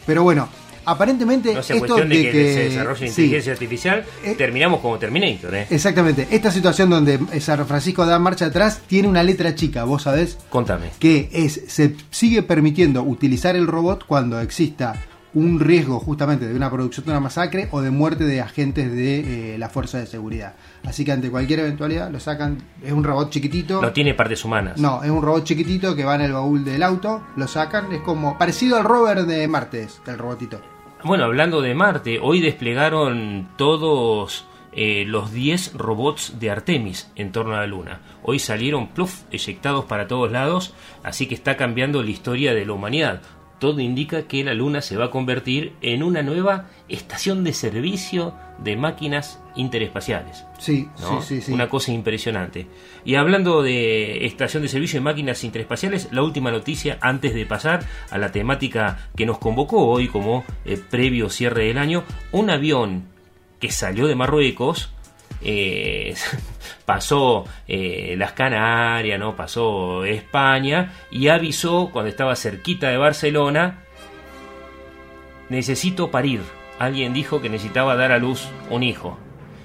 Pero 0.05 0.23
bueno, 0.23 0.49
aparentemente 0.91 1.54
No 1.54 1.63
sea 1.63 1.75
esto 1.75 1.88
cuestión 1.88 2.10
de 2.10 2.17
de 2.17 2.23
que, 2.23 2.32
que... 2.32 2.54
se 2.54 2.63
desarrolle 2.65 2.99
sí, 3.08 3.21
inteligencia 3.21 3.54
artificial, 3.54 4.06
terminamos 4.38 4.80
como 4.80 4.97
Terminator, 4.97 5.56
¿eh? 5.56 5.67
Exactamente, 5.69 6.28
esta 6.32 6.52
situación 6.52 6.89
donde 6.89 7.19
San 7.39 7.65
Francisco 7.65 8.06
da 8.06 8.19
marcha 8.19 8.45
atrás 8.45 8.82
tiene 8.88 9.08
una 9.08 9.23
letra 9.23 9.56
chica, 9.56 9.84
vos 9.84 10.04
sabés, 10.04 10.38
Contame. 10.49 10.91
que 10.99 11.30
es 11.32 11.62
se 11.67 11.95
sigue 12.10 12.43
permitiendo 12.43 13.04
utilizar 13.04 13.56
el 13.56 13.67
robot 13.67 14.06
cuando 14.06 14.39
exista 14.39 14.95
un 15.34 15.60
riesgo 15.60 15.99
justamente 15.99 16.47
de 16.47 16.56
una 16.56 16.69
producción 16.71 17.06
de 17.06 17.12
una 17.12 17.19
masacre 17.19 17.67
o 17.71 17.82
de 17.82 17.91
muerte 17.91 18.23
de 18.23 18.41
agentes 18.41 18.91
de 18.91 19.54
eh, 19.54 19.58
la 19.58 19.69
fuerza 19.69 19.99
de 19.99 20.08
seguridad. 20.08 20.54
Así 20.84 21.06
que 21.06 21.12
ante 21.12 21.30
cualquier 21.30 21.60
eventualidad 21.60 22.10
lo 22.10 22.19
sacan, 22.19 22.58
es 22.84 22.91
un 22.91 23.04
robot 23.04 23.30
chiquitito. 23.30 23.82
No 23.82 23.91
tiene 23.91 24.13
partes 24.13 24.43
humanas. 24.43 24.80
No, 24.80 25.04
es 25.04 25.10
un 25.10 25.21
robot 25.21 25.43
chiquitito 25.43 25.95
que 25.95 26.04
va 26.04 26.15
en 26.15 26.21
el 26.21 26.34
baúl 26.34 26.65
del 26.65 26.82
auto, 26.84 27.23
lo 27.36 27.47
sacan, 27.47 27.91
es 27.91 28.02
como 28.02 28.38
parecido 28.38 28.78
al 28.78 28.84
rover 28.84 29.25
de 29.25 29.47
Marte, 29.47 29.84
es 29.84 30.02
el 30.08 30.17
robotito. 30.17 30.62
Bueno, 31.01 31.23
hablando 31.23 31.62
de 31.62 31.73
Marte, 31.73 32.19
hoy 32.21 32.41
desplegaron 32.41 33.47
todos 33.55 34.45
eh, 34.73 35.05
los 35.07 35.31
10 35.31 35.75
robots 35.75 36.41
de 36.41 36.51
Artemis 36.51 37.09
en 37.15 37.31
torno 37.31 37.55
a 37.55 37.62
la 37.62 37.67
Luna. 37.67 38.01
Hoy 38.21 38.38
salieron 38.38 38.89
pluf, 38.89 39.21
eyectados 39.31 39.85
para 39.85 40.07
todos 40.07 40.29
lados, 40.29 40.73
así 41.01 41.25
que 41.25 41.35
está 41.35 41.55
cambiando 41.55 42.03
la 42.03 42.09
historia 42.09 42.53
de 42.53 42.65
la 42.65 42.73
humanidad. 42.73 43.21
Todo 43.59 43.81
indica 43.81 44.23
que 44.23 44.43
la 44.43 44.53
Luna 44.53 44.81
se 44.81 44.97
va 44.97 45.05
a 45.05 45.11
convertir 45.11 45.73
en 45.81 46.01
una 46.03 46.23
nueva 46.23 46.67
estación 46.87 47.43
de 47.43 47.53
servicio 47.53 48.33
de 48.57 48.75
máquinas 48.75 49.41
interespaciales. 49.55 50.45
Sí, 50.57 50.87
¿no? 50.99 51.21
sí, 51.21 51.35
sí, 51.35 51.41
sí. 51.41 51.51
Una 51.51 51.69
cosa 51.69 51.91
impresionante. 51.91 52.67
Y 53.05 53.15
hablando 53.15 53.61
de 53.61 54.25
estación 54.25 54.63
de 54.63 54.69
servicio 54.69 54.99
de 54.99 55.03
máquinas 55.03 55.43
interespaciales, 55.43 56.09
la 56.11 56.23
última 56.23 56.51
noticia 56.51 56.97
antes 57.01 57.33
de 57.33 57.45
pasar 57.45 57.85
a 58.09 58.17
la 58.17 58.31
temática 58.31 59.09
que 59.15 59.25
nos 59.25 59.37
convocó 59.37 59.87
hoy 59.87 60.07
como 60.07 60.43
eh, 60.65 60.77
previo 60.89 61.29
cierre 61.29 61.65
del 61.65 61.77
año, 61.77 62.03
un 62.31 62.49
avión 62.49 63.05
que 63.59 63.71
salió 63.71 64.07
de 64.07 64.15
Marruecos 64.15 64.93
eh, 65.41 66.15
pasó 66.86 67.45
eh, 67.67 68.15
las 68.17 68.34
Canarias, 68.34 69.19
¿no? 69.19 69.36
pasó 69.36 70.06
España 70.06 70.93
y 71.12 71.28
avisó 71.28 71.89
cuando 71.91 72.10
estaba 72.10 72.36
cerquita 72.36 72.89
de 72.89 72.97
Barcelona, 72.97 73.84
necesito 75.49 76.12
parir. 76.12 76.41
Alguien 76.78 77.13
dijo 77.13 77.41
que 77.41 77.49
necesitaba 77.49 77.95
dar 77.95 78.12
a 78.12 78.19
luz 78.19 78.47
un 78.69 78.84
hijo. 78.84 79.17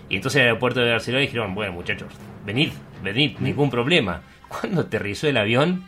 Y 0.08 0.16
entonces 0.16 0.36
en 0.36 0.42
el 0.42 0.48
aeropuerto 0.48 0.80
de 0.80 0.90
Barcelona 0.90 1.22
dijeron, 1.22 1.54
bueno 1.54 1.72
muchachos, 1.72 2.12
venid, 2.44 2.70
venid, 3.02 3.38
ningún 3.38 3.70
problema. 3.70 4.22
Cuando 4.48 4.82
aterrizó 4.82 5.28
el 5.28 5.36
avión, 5.36 5.84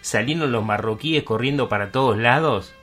salieron 0.00 0.52
los 0.52 0.64
marroquíes 0.64 1.22
corriendo 1.22 1.68
para 1.68 1.90
todos 1.92 2.18
lados. 2.18 2.74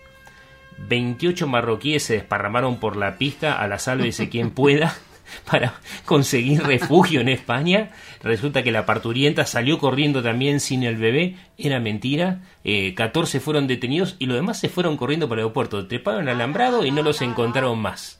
28 0.87 1.47
marroquíes 1.47 2.03
se 2.03 2.13
desparramaron 2.13 2.79
por 2.79 2.95
la 2.95 3.17
pista 3.17 3.59
a 3.61 3.67
la 3.67 3.77
sálvese 3.77 4.29
quien 4.29 4.49
pueda 4.49 4.95
para 5.49 5.75
conseguir 6.05 6.63
refugio 6.63 7.21
en 7.21 7.29
España. 7.29 7.91
Resulta 8.23 8.63
que 8.63 8.71
la 8.71 8.85
parturienta 8.85 9.45
salió 9.45 9.77
corriendo 9.79 10.21
también 10.23 10.59
sin 10.59 10.83
el 10.83 10.97
bebé. 10.97 11.35
Era 11.57 11.79
mentira. 11.79 12.41
Eh, 12.63 12.93
14 12.95 13.39
fueron 13.39 13.67
detenidos 13.67 14.15
y 14.19 14.25
los 14.25 14.35
demás 14.35 14.59
se 14.59 14.69
fueron 14.69 14.97
corriendo 14.97 15.27
para 15.27 15.41
el 15.41 15.45
aeropuerto. 15.45 15.87
Treparon 15.87 16.29
al 16.29 16.35
alambrado 16.35 16.85
y 16.85 16.91
no 16.91 17.01
los 17.01 17.21
encontraron 17.21 17.79
más. 17.79 18.19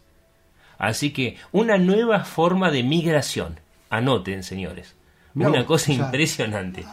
Así 0.77 1.11
que 1.11 1.37
una 1.51 1.77
nueva 1.77 2.23
forma 2.25 2.71
de 2.71 2.83
migración. 2.83 3.59
Anoten, 3.89 4.43
señores. 4.43 4.95
Mirá 5.33 5.49
Una 5.49 5.65
cosa 5.65 5.91
o 5.91 5.95
sea, 5.95 6.05
impresionante. 6.05 6.83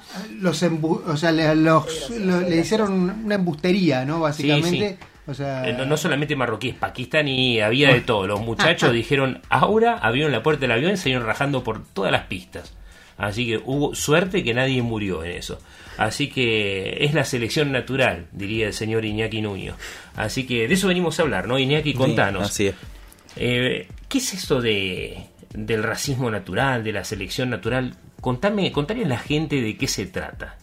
Los 0.40 0.62
embu- 0.62 1.02
o 1.06 1.16
sea, 1.16 1.32
le, 1.32 1.54
los- 1.56 2.10
lo- 2.10 2.40
le 2.40 2.56
hicieron 2.60 3.10
una 3.24 3.34
embustería, 3.34 4.04
¿no? 4.04 4.20
Básicamente. 4.20 4.68
Sí, 4.90 4.96
sí. 5.00 5.06
O 5.28 5.34
sea, 5.34 5.68
Eh, 5.68 5.74
No, 5.74 5.84
no 5.84 5.96
solamente 5.96 6.34
marroquíes, 6.34 6.74
pakistaní, 6.74 7.60
había 7.60 7.92
de 7.92 8.00
todo. 8.00 8.26
Los 8.26 8.40
muchachos 8.40 8.92
dijeron 8.94 9.40
ahora, 9.50 9.98
abrieron 9.98 10.32
la 10.32 10.42
puerta 10.42 10.62
del 10.62 10.72
avión 10.72 10.92
y 10.92 10.96
salieron 10.96 11.26
rajando 11.26 11.62
por 11.62 11.84
todas 11.84 12.10
las 12.10 12.24
pistas. 12.24 12.74
Así 13.18 13.46
que 13.46 13.60
hubo 13.64 13.94
suerte 13.94 14.42
que 14.42 14.54
nadie 14.54 14.80
murió 14.82 15.22
en 15.24 15.32
eso. 15.32 15.58
Así 15.98 16.28
que 16.30 16.98
es 17.04 17.12
la 17.14 17.24
selección 17.24 17.72
natural, 17.72 18.26
diría 18.32 18.68
el 18.68 18.72
señor 18.72 19.04
Iñaki 19.04 19.42
Nuño. 19.42 19.74
Así 20.16 20.46
que 20.46 20.68
de 20.68 20.74
eso 20.74 20.86
venimos 20.88 21.18
a 21.18 21.22
hablar, 21.24 21.48
¿no? 21.48 21.58
Iñaki, 21.58 21.94
contanos. 21.94 22.44
así 22.44 22.68
es. 22.68 22.74
Eh, 23.36 23.88
¿Qué 24.08 24.18
es 24.18 24.32
esto 24.34 24.60
de, 24.60 25.18
del 25.52 25.82
racismo 25.82 26.30
natural, 26.30 26.84
de 26.84 26.92
la 26.92 27.02
selección 27.04 27.50
natural? 27.50 27.94
Contame, 28.20 28.70
contale 28.70 29.04
a 29.04 29.08
la 29.08 29.18
gente 29.18 29.60
de 29.60 29.76
qué 29.76 29.88
se 29.88 30.06
trata. 30.06 30.56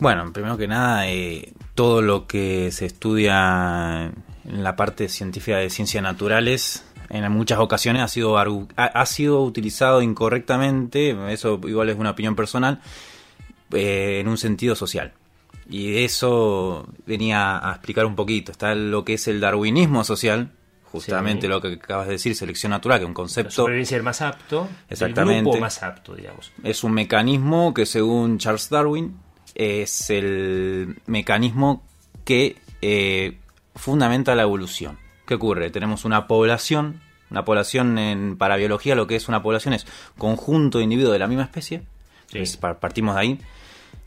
Bueno, 0.00 0.32
primero 0.32 0.56
que 0.58 0.66
nada, 0.66 1.08
eh, 1.08 1.52
todo 1.78 2.02
lo 2.02 2.26
que 2.26 2.72
se 2.72 2.86
estudia 2.86 4.06
en 4.44 4.64
la 4.64 4.74
parte 4.74 5.08
científica 5.08 5.58
de 5.58 5.70
ciencias 5.70 6.02
naturales, 6.02 6.84
en 7.08 7.30
muchas 7.30 7.60
ocasiones 7.60 8.02
ha 8.02 8.08
sido, 8.08 8.36
ha, 8.36 9.06
sido 9.06 9.44
utilizado 9.44 10.02
incorrectamente, 10.02 11.16
eso 11.32 11.60
igual 11.68 11.88
es 11.90 11.96
una 11.96 12.10
opinión 12.10 12.34
personal, 12.34 12.80
eh, 13.70 14.18
en 14.20 14.26
un 14.26 14.38
sentido 14.38 14.74
social. 14.74 15.12
Y 15.70 15.92
de 15.92 16.04
eso 16.04 16.88
venía 17.06 17.56
a 17.64 17.74
explicar 17.74 18.06
un 18.06 18.16
poquito. 18.16 18.50
Está 18.50 18.74
lo 18.74 19.04
que 19.04 19.14
es 19.14 19.28
el 19.28 19.38
darwinismo 19.38 20.02
social, 20.02 20.50
justamente 20.82 21.42
Sí. 21.42 21.48
lo 21.48 21.60
que 21.60 21.74
acabas 21.74 22.06
de 22.06 22.14
decir, 22.14 22.34
selección 22.34 22.70
natural, 22.70 22.98
que 22.98 23.04
es 23.04 23.06
un 23.06 23.12
La 23.12 23.14
concepto... 23.14 23.52
supervivencia 23.52 23.98
del 23.98 24.04
más 24.04 24.20
apto, 24.20 24.68
Exactamente. 24.90 25.38
el 25.38 25.44
grupo 25.44 25.60
más 25.60 25.80
apto, 25.84 26.16
digamos. 26.16 26.50
Es 26.64 26.82
un 26.82 26.90
mecanismo 26.90 27.72
que 27.72 27.86
según 27.86 28.38
Charles 28.38 28.68
Darwin 28.68 29.27
es 29.58 30.08
el 30.10 30.96
mecanismo 31.06 31.82
que 32.24 32.56
eh, 32.80 33.38
fundamenta 33.74 34.34
la 34.34 34.42
evolución. 34.42 34.98
¿Qué 35.26 35.34
ocurre? 35.34 35.68
Tenemos 35.70 36.04
una 36.06 36.26
población, 36.26 37.00
una 37.30 37.44
población 37.44 37.98
en, 37.98 38.36
para 38.38 38.56
biología 38.56 38.94
lo 38.94 39.06
que 39.06 39.16
es 39.16 39.28
una 39.28 39.42
población 39.42 39.74
es 39.74 39.86
conjunto 40.16 40.78
de 40.78 40.84
individuos 40.84 41.12
de 41.12 41.18
la 41.18 41.26
misma 41.26 41.44
especie, 41.44 41.82
Sí. 42.30 42.38
es- 42.38 42.56
pa- 42.56 42.78
partimos 42.80 43.14
de 43.14 43.20
ahí, 43.20 43.40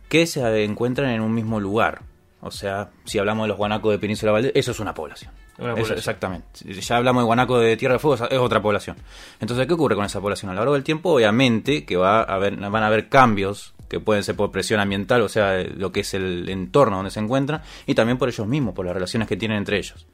que 0.10 0.26
se 0.28 0.64
encuentran 0.64 1.10
en 1.12 1.22
un 1.22 1.34
mismo 1.34 1.60
lugar. 1.60 2.02
O 2.42 2.50
sea, 2.52 2.90
si 3.06 3.20
hablamos 3.20 3.44
de 3.44 3.50
los 3.50 3.58
guanacos 3.58 3.92
de 3.92 4.00
Península 4.00 4.32
Valdés, 4.32 4.52
eso 4.56 4.72
es 4.72 4.80
una 4.80 4.94
población. 4.96 5.32
Una 5.58 5.70
Eso, 5.70 5.76
población. 5.76 5.98
exactamente. 6.00 6.48
Si 6.74 6.74
Ya 6.82 6.98
hablamos 6.98 7.22
de 7.22 7.26
guanaco 7.26 7.60
de 7.60 7.78
Tierra 7.78 7.94
de 7.96 8.00
Fuego, 8.00 8.26
es 8.26 8.38
otra 8.40 8.62
población. 8.62 8.98
Entonces, 9.40 9.68
¿qué 9.68 9.74
ocurre 9.74 9.96
con 9.96 10.06
esa 10.06 10.20
población? 10.22 10.50
A 10.50 10.54
lo 10.56 10.62
largo 10.62 10.74
del 10.74 10.84
tiempo, 10.84 11.12
obviamente, 11.14 11.86
que 11.86 11.98
va 11.98 12.22
a 12.22 12.24
haber, 12.36 12.56
van 12.58 12.84
a 12.84 12.88
haber 12.88 13.10
cambios 13.10 13.74
que 13.92 14.00
pueden 14.00 14.24
ser 14.24 14.38
por 14.38 14.54
presión 14.54 14.80
ambiental, 14.80 15.22
o 15.22 15.28
sea, 15.28 15.62
lo 15.64 15.92
que 15.92 16.00
es 16.00 16.14
el 16.14 16.48
entorno 16.48 16.96
donde 16.96 17.12
se 17.12 17.20
encuentran, 17.20 17.62
y 17.86 17.94
también 17.94 18.18
por 18.18 18.30
ellos 18.30 18.48
mismos, 18.48 18.74
por 18.74 18.86
las 18.86 18.94
relaciones 18.94 19.28
que 19.28 19.36
tienen 19.36 19.58
entre 19.58 19.80
ellos. 19.80 20.08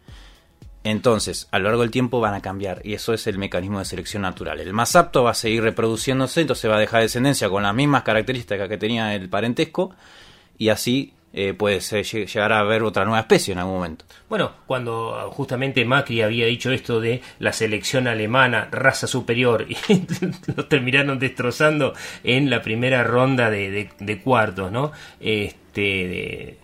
Entonces, 0.84 1.48
a 1.52 1.60
lo 1.60 1.66
largo 1.66 1.84
del 1.84 1.92
tiempo 1.92 2.20
van 2.20 2.34
a 2.34 2.42
cambiar, 2.42 2.82
y 2.84 2.96
eso 2.96 3.14
es 3.14 3.28
el 3.28 3.38
mecanismo 3.38 3.78
de 3.78 3.86
selección 3.86 4.24
natural. 4.24 4.60
El 4.62 4.74
más 4.74 4.96
apto 4.96 5.24
va 5.24 5.32
a 5.32 5.36
seguir 5.36 5.62
reproduciéndose, 5.62 6.42
entonces 6.42 6.72
va 6.72 6.78
a 6.78 6.80
dejar 6.80 7.04
descendencia 7.04 7.50
con 7.50 7.62
las 7.62 7.76
mismas 7.76 8.02
características 8.02 8.68
que 8.68 8.80
tenía 8.80 9.14
el 9.14 9.30
parentesco, 9.30 9.94
y 10.58 10.70
así 10.70 11.14
eh, 11.40 11.54
puede 11.54 11.82
ser- 11.82 12.04
lle- 12.04 12.26
llegar 12.26 12.52
a 12.52 12.60
haber 12.60 12.82
otra 12.84 13.06
nueva 13.06 13.20
especie 13.20 13.52
en 13.52 13.60
algún 13.60 13.76
momento. 13.76 14.06
Bueno, 14.28 14.52
cuando 14.66 15.30
justamente 15.32 15.86
Macri 15.86 16.22
había 16.24 16.48
dicho 16.48 16.72
esto 16.72 17.00
de 17.00 17.22
la 17.40 17.54
selección 17.54 18.08
alemana, 18.08 18.68
raza 18.72 19.06
superior, 19.08 19.68
y 19.70 19.78
lo 20.56 20.66
terminaron 20.66 21.20
destrozando 21.20 21.94
en 22.24 22.50
la 22.50 22.62
primera 22.62 23.04
ronda 23.04 23.50
de, 23.52 24.22
cuartos, 24.24 24.72
¿no? 24.72 24.92
Este, 25.20 26.58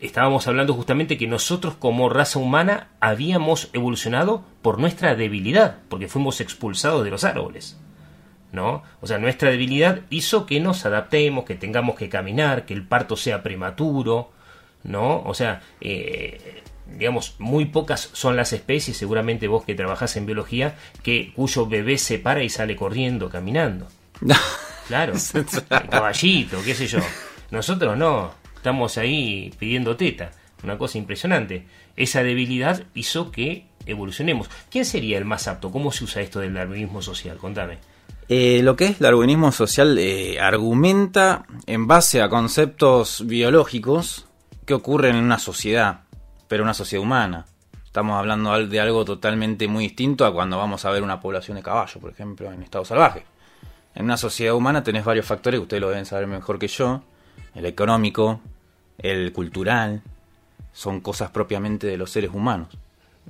estábamos 0.00 0.46
hablando 0.48 0.74
justamente 0.74 1.16
que 1.16 1.26
nosotros 1.26 1.74
como 1.76 2.08
raza 2.08 2.38
humana 2.38 2.88
habíamos 3.00 3.70
evolucionado 3.72 4.42
por 4.62 4.78
nuestra 4.78 5.14
debilidad, 5.14 5.78
porque 5.88 6.08
fuimos 6.08 6.40
expulsados 6.40 7.04
de 7.04 7.10
los 7.10 7.24
árboles. 7.24 7.78
¿No? 8.52 8.82
O 9.00 9.06
sea, 9.06 9.18
nuestra 9.18 9.50
debilidad 9.50 10.00
hizo 10.10 10.46
que 10.46 10.60
nos 10.60 10.84
adaptemos, 10.86 11.44
que 11.44 11.54
tengamos 11.54 11.96
que 11.96 12.08
caminar, 12.08 12.64
que 12.64 12.74
el 12.74 12.86
parto 12.86 13.16
sea 13.16 13.42
prematuro, 13.42 14.30
¿no? 14.84 15.22
O 15.22 15.34
sea, 15.34 15.62
eh, 15.80 16.62
digamos, 16.86 17.36
muy 17.38 17.66
pocas 17.66 18.10
son 18.12 18.36
las 18.36 18.52
especies, 18.52 18.96
seguramente 18.96 19.48
vos 19.48 19.64
que 19.64 19.74
trabajás 19.74 20.16
en 20.16 20.26
biología, 20.26 20.76
que 21.02 21.32
cuyo 21.34 21.66
bebé 21.66 21.98
se 21.98 22.18
para 22.18 22.42
y 22.42 22.48
sale 22.48 22.76
corriendo, 22.76 23.28
caminando. 23.28 23.88
Claro, 24.88 25.12
el 25.34 25.88
caballito, 25.90 26.62
qué 26.64 26.74
sé 26.74 26.86
yo. 26.86 27.00
Nosotros 27.50 27.94
no, 27.98 28.32
estamos 28.56 28.96
ahí 28.96 29.52
pidiendo 29.58 29.98
teta, 29.98 30.30
una 30.62 30.78
cosa 30.78 30.96
impresionante. 30.96 31.66
Esa 31.94 32.22
debilidad 32.22 32.82
hizo 32.94 33.30
que 33.30 33.66
evolucionemos. 33.84 34.48
¿Quién 34.70 34.86
sería 34.86 35.18
el 35.18 35.26
más 35.26 35.46
apto? 35.46 35.70
¿Cómo 35.70 35.92
se 35.92 36.04
usa 36.04 36.22
esto 36.22 36.40
del 36.40 36.54
darwinismo 36.54 37.02
social? 37.02 37.36
Contame. 37.36 37.76
Eh, 38.30 38.60
lo 38.62 38.76
que 38.76 38.84
es 38.84 38.98
darwinismo 38.98 39.52
social 39.52 39.96
eh, 39.96 40.38
argumenta 40.38 41.46
en 41.66 41.86
base 41.86 42.20
a 42.20 42.28
conceptos 42.28 43.26
biológicos 43.26 44.26
que 44.66 44.74
ocurren 44.74 45.16
en 45.16 45.24
una 45.24 45.38
sociedad, 45.38 46.00
pero 46.46 46.62
una 46.62 46.74
sociedad 46.74 47.02
humana. 47.02 47.46
Estamos 47.86 48.18
hablando 48.18 48.66
de 48.66 48.80
algo 48.80 49.06
totalmente 49.06 49.66
muy 49.66 49.84
distinto 49.84 50.26
a 50.26 50.32
cuando 50.34 50.58
vamos 50.58 50.84
a 50.84 50.90
ver 50.90 51.02
una 51.02 51.20
población 51.20 51.56
de 51.56 51.62
caballos, 51.62 51.96
por 51.96 52.10
ejemplo, 52.10 52.52
en 52.52 52.62
estado 52.62 52.84
salvaje. 52.84 53.24
En 53.94 54.04
una 54.04 54.18
sociedad 54.18 54.54
humana 54.54 54.82
tenés 54.82 55.06
varios 55.06 55.24
factores 55.24 55.58
ustedes 55.58 55.80
lo 55.80 55.88
deben 55.88 56.04
saber 56.04 56.26
mejor 56.26 56.58
que 56.58 56.68
yo. 56.68 57.02
El 57.54 57.64
económico, 57.64 58.40
el 58.98 59.32
cultural, 59.32 60.02
son 60.74 61.00
cosas 61.00 61.30
propiamente 61.30 61.86
de 61.86 61.96
los 61.96 62.10
seres 62.10 62.30
humanos. 62.34 62.68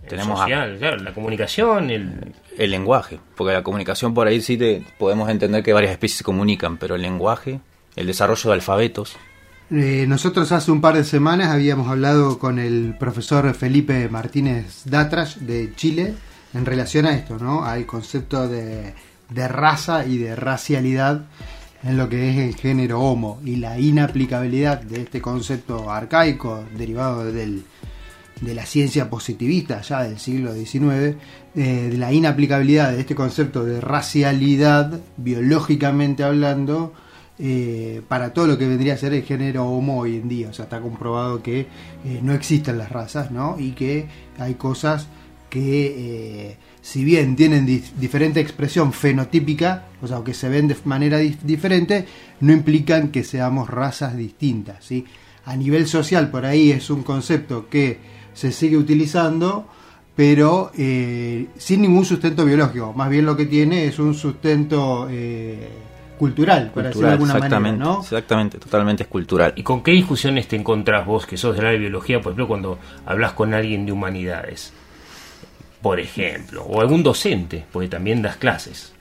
Tenemos 0.06 0.38
a- 0.38 0.42
social, 0.44 0.76
claro, 0.78 0.96
la 0.98 1.14
comunicación, 1.14 1.90
el... 1.90 2.34
el 2.56 2.70
lenguaje, 2.70 3.18
porque 3.36 3.54
la 3.54 3.62
comunicación 3.62 4.14
por 4.14 4.26
ahí 4.26 4.40
sí 4.40 4.56
te, 4.56 4.84
podemos 4.98 5.28
entender 5.30 5.62
que 5.62 5.72
varias 5.72 5.92
especies 5.92 6.18
se 6.18 6.24
comunican, 6.24 6.76
pero 6.76 6.94
el 6.96 7.02
lenguaje, 7.02 7.60
el 7.96 8.06
desarrollo 8.06 8.50
de 8.50 8.54
alfabetos, 8.54 9.16
Eh, 9.70 10.06
nosotros 10.08 10.50
hace 10.52 10.70
un 10.70 10.80
par 10.80 10.94
de 10.96 11.04
semanas 11.04 11.48
habíamos 11.48 11.88
hablado 11.88 12.38
con 12.38 12.58
el 12.58 12.94
profesor 12.98 13.52
Felipe 13.54 14.08
Martínez 14.08 14.82
Datrash 14.86 15.36
de 15.36 15.74
Chile 15.74 16.14
en 16.54 16.64
relación 16.64 17.04
a 17.04 17.12
esto, 17.14 17.36
¿no? 17.38 17.64
Al 17.64 17.84
concepto 17.84 18.48
de, 18.48 18.94
de 19.28 19.48
raza 19.48 20.06
y 20.06 20.16
de 20.16 20.34
racialidad 20.36 21.26
en 21.84 21.98
lo 21.98 22.08
que 22.08 22.30
es 22.30 22.36
el 22.38 22.54
género 22.56 23.00
homo 23.00 23.40
y 23.44 23.56
la 23.56 23.78
inaplicabilidad 23.78 24.80
de 24.80 25.02
este 25.02 25.20
concepto 25.20 25.90
arcaico 25.90 26.64
derivado 26.76 27.30
del, 27.30 27.62
de 28.40 28.54
la 28.54 28.64
ciencia 28.66 29.10
positivista 29.10 29.80
ya 29.82 30.02
del 30.04 30.18
siglo 30.18 30.54
XIX, 30.54 31.16
eh, 31.56 31.88
de 31.90 31.96
la 31.98 32.12
inaplicabilidad 32.12 32.92
de 32.92 33.00
este 33.00 33.14
concepto 33.14 33.64
de 33.64 33.80
racialidad, 33.80 35.00
biológicamente 35.16 36.22
hablando, 36.22 36.92
eh, 37.40 38.02
para 38.08 38.32
todo 38.32 38.46
lo 38.46 38.58
que 38.58 38.66
vendría 38.68 38.94
a 38.94 38.96
ser 38.96 39.14
el 39.14 39.22
género 39.22 39.66
homo 39.68 39.98
hoy 40.00 40.16
en 40.16 40.28
día. 40.28 40.48
O 40.50 40.52
sea, 40.52 40.64
está 40.64 40.80
comprobado 40.80 41.42
que 41.42 41.60
eh, 41.60 42.20
no 42.22 42.32
existen 42.32 42.78
las 42.78 42.90
razas, 42.90 43.30
¿no? 43.30 43.56
Y 43.58 43.72
que 43.72 44.06
hay 44.38 44.54
cosas 44.54 45.08
que, 45.50 46.56
si 46.82 47.04
bien 47.04 47.34
tienen 47.36 47.64
di- 47.66 47.82
diferente 47.98 48.40
expresión 48.40 48.92
fenotípica, 48.92 49.84
o 50.02 50.06
sea, 50.06 50.22
que 50.24 50.34
se 50.34 50.48
ven 50.48 50.68
de 50.68 50.76
manera 50.84 51.20
dif- 51.22 51.40
diferente, 51.42 52.04
no 52.40 52.52
implican 52.52 53.08
que 53.08 53.24
seamos 53.24 53.68
razas 53.70 54.16
distintas, 54.16 54.84
¿sí? 54.84 55.04
A 55.44 55.56
nivel 55.56 55.86
social, 55.86 56.30
por 56.30 56.44
ahí 56.44 56.70
es 56.72 56.90
un 56.90 57.02
concepto 57.02 57.68
que 57.70 58.17
se 58.38 58.52
sigue 58.52 58.76
utilizando, 58.76 59.66
pero 60.14 60.70
eh, 60.78 61.48
sin 61.56 61.82
ningún 61.82 62.04
sustento 62.04 62.44
biológico. 62.44 62.92
Más 62.92 63.10
bien 63.10 63.26
lo 63.26 63.36
que 63.36 63.46
tiene 63.46 63.86
es 63.86 63.98
un 63.98 64.14
sustento 64.14 65.08
eh, 65.10 65.68
cultural, 66.16 66.70
por 66.72 66.84
decirlo 66.84 67.08
de 67.08 67.16
cultural, 67.16 67.32
alguna 67.32 67.32
manera, 67.32 67.46
exactamente, 67.46 67.84
¿no? 67.84 68.00
exactamente, 68.00 68.58
totalmente 68.58 69.02
es 69.02 69.08
cultural. 69.08 69.54
¿Y 69.56 69.64
con 69.64 69.82
qué 69.82 69.90
discusiones 69.90 70.46
te 70.46 70.54
encontrás 70.54 71.04
vos, 71.04 71.26
que 71.26 71.36
sos 71.36 71.56
del 71.56 71.66
área 71.66 71.72
de 71.72 71.80
biología, 71.80 72.20
por 72.20 72.30
ejemplo, 72.30 72.46
cuando 72.46 72.78
hablas 73.06 73.32
con 73.32 73.54
alguien 73.54 73.84
de 73.84 73.90
humanidades? 73.90 74.72
Por 75.82 75.98
ejemplo, 75.98 76.62
o 76.62 76.80
algún 76.80 77.02
docente, 77.02 77.64
porque 77.72 77.88
también 77.88 78.22
das 78.22 78.36
clases. 78.36 78.92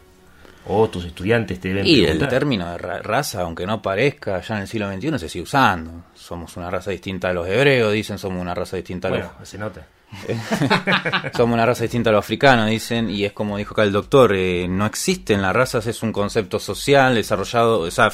O 0.69 0.89
tus 0.89 1.05
estudiantes 1.05 1.59
te 1.59 1.69
deben 1.69 1.85
Y 1.87 2.03
el 2.03 2.27
término 2.27 2.69
de 2.71 2.77
ra- 2.77 2.99
raza, 3.01 3.41
aunque 3.41 3.65
no 3.65 3.81
parezca, 3.81 4.41
ya 4.41 4.55
en 4.55 4.61
el 4.61 4.67
siglo 4.67 4.91
XXI 4.91 5.19
se 5.19 5.29
sigue 5.29 5.43
usando. 5.43 6.03
Somos 6.13 6.57
una 6.57 6.69
raza 6.69 6.91
distinta 6.91 7.29
a 7.29 7.33
los 7.33 7.47
hebreos, 7.47 7.93
dicen, 7.93 8.17
somos 8.17 8.41
una 8.41 8.53
raza 8.53 8.75
distinta 8.77 9.07
a 9.07 9.11
los... 9.11 9.19
Bueno, 9.19 9.33
se 9.45 9.57
nota. 9.57 9.87
Somos 11.35 11.53
una 11.55 11.65
raza 11.65 11.83
distinta 11.83 12.09
a 12.09 12.13
los 12.13 12.19
africanos, 12.23 12.69
dicen, 12.69 13.09
y 13.09 13.25
es 13.25 13.33
como 13.33 13.57
dijo 13.57 13.73
acá 13.73 13.83
el 13.83 13.91
doctor, 13.91 14.33
eh, 14.35 14.65
no 14.69 14.85
existen 14.85 15.41
las 15.41 15.53
razas, 15.53 15.85
es 15.85 16.01
un 16.01 16.13
concepto 16.13 16.59
social 16.59 17.13
desarrollado, 17.15 17.81
o 17.81 17.91
sea, 17.91 18.09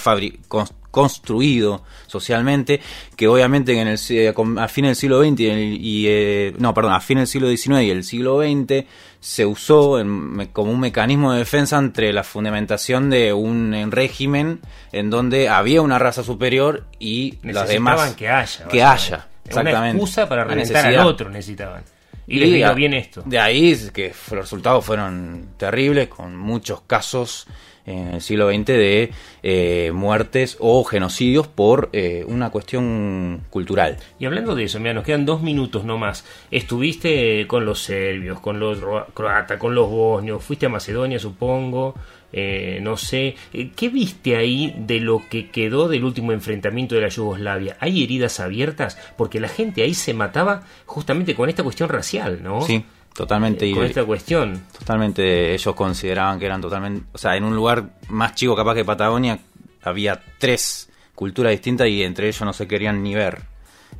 construido 0.92 1.84
socialmente, 2.08 2.80
que 3.16 3.28
obviamente 3.28 3.80
en 3.80 3.88
el, 3.88 4.00
eh, 4.10 4.34
a 4.58 4.68
fin 4.68 4.86
del 4.86 4.96
siglo 4.96 5.22
XX 5.24 5.39
y, 5.39 5.46
el- 5.50 5.78
y, 5.86 6.06
eh, 6.08 6.54
no, 6.58 6.74
perdón, 6.74 6.94
a 6.94 7.00
fin 7.00 7.18
del 7.20 7.28
siglo 7.28 7.48
XIX 7.48 7.84
y 7.84 7.92
el 7.92 8.04
siglo 8.04 8.42
XX 8.42 8.86
se 9.23 9.45
usó 9.45 10.01
en- 10.01 10.49
como 10.51 10.69
un 10.71 10.81
mecanismo 10.81 11.31
de 11.31 11.39
defensa 11.39 11.77
entre 11.77 12.12
la 12.12 12.25
fundamentación 12.25 13.09
de 13.09 13.31
un 13.31 13.73
régimen 13.89 14.59
en 14.91 15.09
donde 15.09 15.47
había 15.47 15.81
una 15.81 15.97
raza 15.97 16.23
superior 16.23 16.83
y 16.99 17.38
las 17.41 17.69
demás 17.69 18.15
que 18.15 18.27
haya. 18.27 18.67
que 18.67 18.83
haya. 18.83 19.15
Una 19.45 19.62
Exactamente. 19.62 19.97
excusa 19.97 20.27
para 20.27 20.43
reventar 20.43 20.86
al 20.88 20.99
otro 21.07 21.29
necesitaban. 21.29 21.83
Y, 22.27 22.39
les 22.39 22.51
vino 22.53 22.75
bien 22.75 22.93
esto. 22.93 23.21
De 23.25 23.39
ahí 23.39 23.77
que 23.93 24.09
los 24.31 24.39
resultados 24.41 24.83
fueron 24.86 25.51
terribles, 25.55 26.09
con 26.09 26.36
muchos 26.36 26.81
casos 26.81 27.47
en 27.86 28.08
el 28.15 28.22
siglo 28.22 28.50
XX 28.50 28.65
de 28.65 29.12
eh, 29.43 29.91
muertes 29.93 30.56
o 30.60 30.84
genocidios 30.84 31.48
por 31.48 31.89
eh, 31.93 32.24
una 32.28 32.50
cuestión 32.50 33.41
cultural. 33.50 33.98
Y 34.19 34.26
hablando 34.26 34.56
de 34.56 34.63
eso, 34.63 34.80
mira, 34.80 34.93
nos 34.93 35.04
quedan 35.04 35.26
dos 35.26 35.41
minutos 35.41 35.84
no 35.84 35.98
más. 35.98 36.26
Estuviste 36.50 37.46
con 37.48 37.65
los 37.65 37.82
serbios, 37.84 38.39
con 38.39 38.60
los 38.60 38.80
ro- 38.80 39.06
croatas, 39.13 39.58
con 39.60 39.76
los 39.76 39.89
bosnios, 39.89 40.43
fuiste 40.43 40.65
a 40.65 40.69
Macedonia, 40.69 41.19
supongo, 41.19 41.93
eh, 42.32 42.80
no 42.82 42.98
sé. 42.98 43.36
Eh, 43.54 43.69
¿Qué 43.76 43.89
viste 43.89 44.36
ahí 44.38 44.74
de 44.78 45.00
lo 45.00 45.22
que 45.30 45.50
quedó 45.50 45.88
del 45.88 46.04
último 46.04 46.32
enfrentamiento 46.32 46.96
de 46.96 47.02
la 47.02 47.10
Yugoslavia? 47.10 47.78
¿Hay 47.80 48.02
heridas 48.04 48.39
abiertas? 48.39 48.98
Porque 49.17 49.39
la 49.39 49.50
gente 49.50 49.84
ahí 49.84 49.93
se 49.93 50.13
mataba 50.13 50.63
justamente 50.86 51.36
con 51.36 51.50
esta 51.50 51.63
cuestión 51.63 51.89
racial, 51.89 52.39
¿no? 52.41 52.62
Sí, 52.62 52.84
totalmente. 53.15 53.69
Eh, 53.69 53.73
con 53.73 53.86
esta 53.86 54.04
cuestión. 54.04 54.63
Totalmente, 54.78 55.54
ellos 55.54 55.76
consideraban 55.76 56.39
que 56.39 56.45
eran 56.45 56.62
totalmente, 56.62 57.06
o 57.12 57.17
sea, 57.17 57.36
en 57.36 57.43
un 57.43 57.56
lugar 57.56 57.97
más 58.10 58.36
chico 58.36 58.56
capaz 58.56 58.76
que 58.76 58.86
Patagonia 58.86 59.39
había 59.82 60.21
tres 60.38 60.89
culturas 61.15 61.52
distintas 61.52 61.88
y 61.88 62.04
entre 62.04 62.28
ellos 62.28 62.41
no 62.41 62.54
se 62.54 62.67
querían 62.67 63.04
ni 63.04 63.15
ver. 63.15 63.41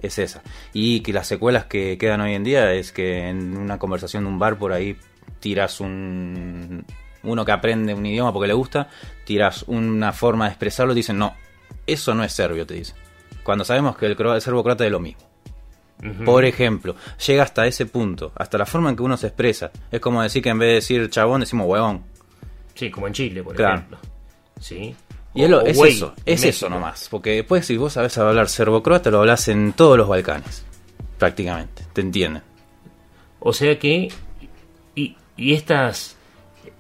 Es 0.02 0.18
esa. 0.18 0.42
Y 0.74 1.02
que 1.02 1.14
las 1.14 1.28
secuelas 1.28 1.66
que 1.66 1.98
quedan 1.98 2.22
hoy 2.22 2.34
en 2.34 2.44
día 2.44 2.74
es 2.74 2.92
que 2.92 3.30
en 3.30 3.56
una 3.56 3.78
conversación 3.78 4.24
de 4.24 4.30
un 4.30 4.40
bar 4.40 4.58
por 4.58 4.74
ahí 4.74 4.98
tiras 5.40 5.80
un 5.80 6.86
uno 7.22 7.46
que 7.46 7.52
aprende 7.54 7.94
un 7.94 8.06
idioma 8.06 8.34
porque 8.34 8.48
le 8.48 8.54
gusta, 8.54 8.90
tiras 9.24 9.64
una 9.68 10.12
forma 10.12 10.46
de 10.46 10.52
expresarlo 10.52 10.92
y 10.92 10.98
dicen, 10.98 11.18
"No, 11.18 11.36
eso 11.88 12.14
no 12.14 12.24
es 12.24 12.34
serbio", 12.34 12.66
te 12.66 12.74
dicen. 12.74 12.96
Cuando 13.44 13.64
sabemos 13.64 13.96
que 13.98 14.08
el, 14.08 14.18
el 14.20 14.42
serbo 14.42 14.64
croata 14.64 14.86
es 14.86 14.92
lo 14.92 15.00
mismo. 15.00 15.33
Por 16.26 16.46
ejemplo, 16.46 16.96
llega 17.26 17.44
hasta 17.44 17.66
ese 17.68 17.86
punto, 17.86 18.32
hasta 18.36 18.58
la 18.58 18.66
forma 18.66 18.90
en 18.90 18.96
que 18.96 19.04
uno 19.04 19.16
se 19.18 19.28
expresa. 19.28 19.72
Es 19.92 20.00
como 20.00 20.22
decir 20.22 20.42
que 20.44 20.50
en 20.50 20.60
vez 20.60 20.68
de 20.70 20.74
decir 20.76 21.10
chabón 21.10 21.42
decimos 21.42 21.68
huevón. 21.68 22.04
Sí, 22.76 22.90
como 22.90 23.08
en 23.08 23.14
Chile, 23.14 23.44
por 23.44 23.56
Claro. 23.56 23.76
ejemplo. 23.76 23.98
Sí. 24.60 24.96
Y 25.36 25.44
es, 25.44 25.50
lo- 25.50 25.62
eso, 25.62 26.14
es 26.26 26.42
México. 26.42 26.50
eso 26.50 26.70
nomás. 26.70 27.08
Porque 27.10 27.32
después 27.32 27.66
si 27.66 27.78
vos 27.78 27.94
sabés 27.94 28.18
hablar 28.18 28.50
serbo-croata, 28.50 29.10
lo 29.12 29.20
hablas 29.20 29.48
en 29.48 29.74
todos 29.74 29.98
los 29.98 30.08
Balcanes. 30.08 30.64
Prácticamente, 31.18 31.84
te 31.94 32.02
entienden. 32.02 32.44
O 33.40 33.54
sea 33.54 33.78
que. 33.80 34.10
Y, 34.96 35.16
y 35.38 35.54
estas 35.54 36.16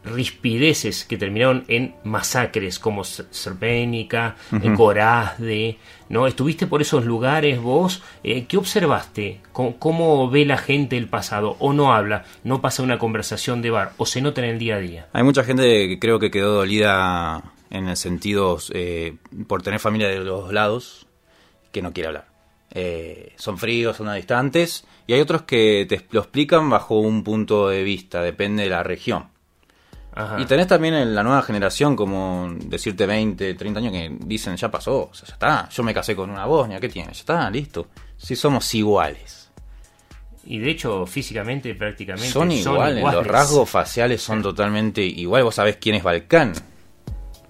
rispideces 0.05 1.05
que 1.05 1.17
terminaron 1.17 1.63
en 1.67 1.95
masacres 2.03 2.79
como 2.79 3.03
Srebrenica, 3.03 4.35
Ujú. 4.51 4.65
en 4.65 4.75
Gorazde, 4.75 5.77
¿no? 6.09 6.27
¿Estuviste 6.27 6.67
por 6.67 6.81
esos 6.81 7.05
lugares 7.05 7.61
vos? 7.61 8.03
Eh, 8.23 8.45
¿Qué 8.45 8.57
observaste? 8.57 9.39
¿Cómo, 9.51 9.77
cómo 9.77 10.29
ve 10.29 10.45
la 10.45 10.57
gente 10.57 10.97
el 10.97 11.07
pasado? 11.07 11.55
¿O 11.59 11.73
no 11.73 11.93
habla? 11.93 12.25
¿No 12.43 12.61
pasa 12.61 12.83
una 12.83 12.99
conversación 12.99 13.61
de 13.61 13.69
bar? 13.69 13.93
¿O 13.97 14.05
se 14.05 14.21
nota 14.21 14.41
en 14.43 14.49
el 14.49 14.59
día 14.59 14.75
a 14.75 14.79
día? 14.79 15.07
Hay 15.13 15.23
mucha 15.23 15.43
gente 15.43 15.87
que 15.87 15.99
creo 15.99 16.19
que 16.19 16.31
quedó 16.31 16.53
dolida 16.53 17.43
en 17.69 17.87
el 17.87 17.97
sentido 17.97 18.59
eh, 18.73 19.15
por 19.47 19.63
tener 19.63 19.79
familia 19.79 20.07
de 20.09 20.19
los 20.19 20.51
lados 20.53 21.07
que 21.71 21.81
no 21.81 21.91
quiere 21.93 22.07
hablar. 22.07 22.27
Eh, 22.75 23.33
son 23.35 23.57
fríos, 23.57 23.97
son 23.97 24.13
distantes 24.15 24.85
y 25.05 25.13
hay 25.13 25.21
otros 25.21 25.43
que 25.43 25.85
te 25.87 26.01
lo 26.11 26.21
explican 26.21 26.69
bajo 26.69 26.99
un 26.99 27.23
punto 27.23 27.69
de 27.69 27.83
vista, 27.83 28.21
depende 28.21 28.63
de 28.63 28.69
la 28.69 28.83
región. 28.83 29.27
Ajá. 30.15 30.39
Y 30.39 30.45
tenés 30.45 30.67
también 30.67 30.93
en 30.93 31.15
la 31.15 31.23
nueva 31.23 31.41
generación, 31.41 31.95
como 31.95 32.53
decirte 32.65 33.05
20, 33.05 33.53
30 33.55 33.79
años, 33.79 33.91
que 33.91 34.15
dicen, 34.25 34.55
ya 34.57 34.69
pasó, 34.69 35.09
o 35.09 35.13
sea, 35.13 35.27
ya 35.27 35.33
está, 35.33 35.69
yo 35.69 35.83
me 35.83 35.93
casé 35.93 36.15
con 36.15 36.29
una 36.29 36.45
bosnia, 36.45 36.79
¿qué 36.79 36.89
tiene? 36.89 37.07
Ya 37.13 37.19
está, 37.19 37.49
listo. 37.49 37.87
Si 38.17 38.35
somos 38.35 38.73
iguales. 38.75 39.49
Y 40.45 40.59
de 40.59 40.71
hecho, 40.71 41.05
físicamente, 41.05 41.73
prácticamente. 41.73 42.29
Son 42.29 42.51
iguales, 42.51 43.03
los 43.03 43.25
rasgos 43.25 43.69
faciales 43.69 44.21
son 44.21 44.41
totalmente 44.43 45.01
iguales. 45.01 45.45
Vos 45.45 45.55
sabés 45.55 45.77
quién 45.77 45.95
es 45.95 46.03
Balcán. 46.03 46.53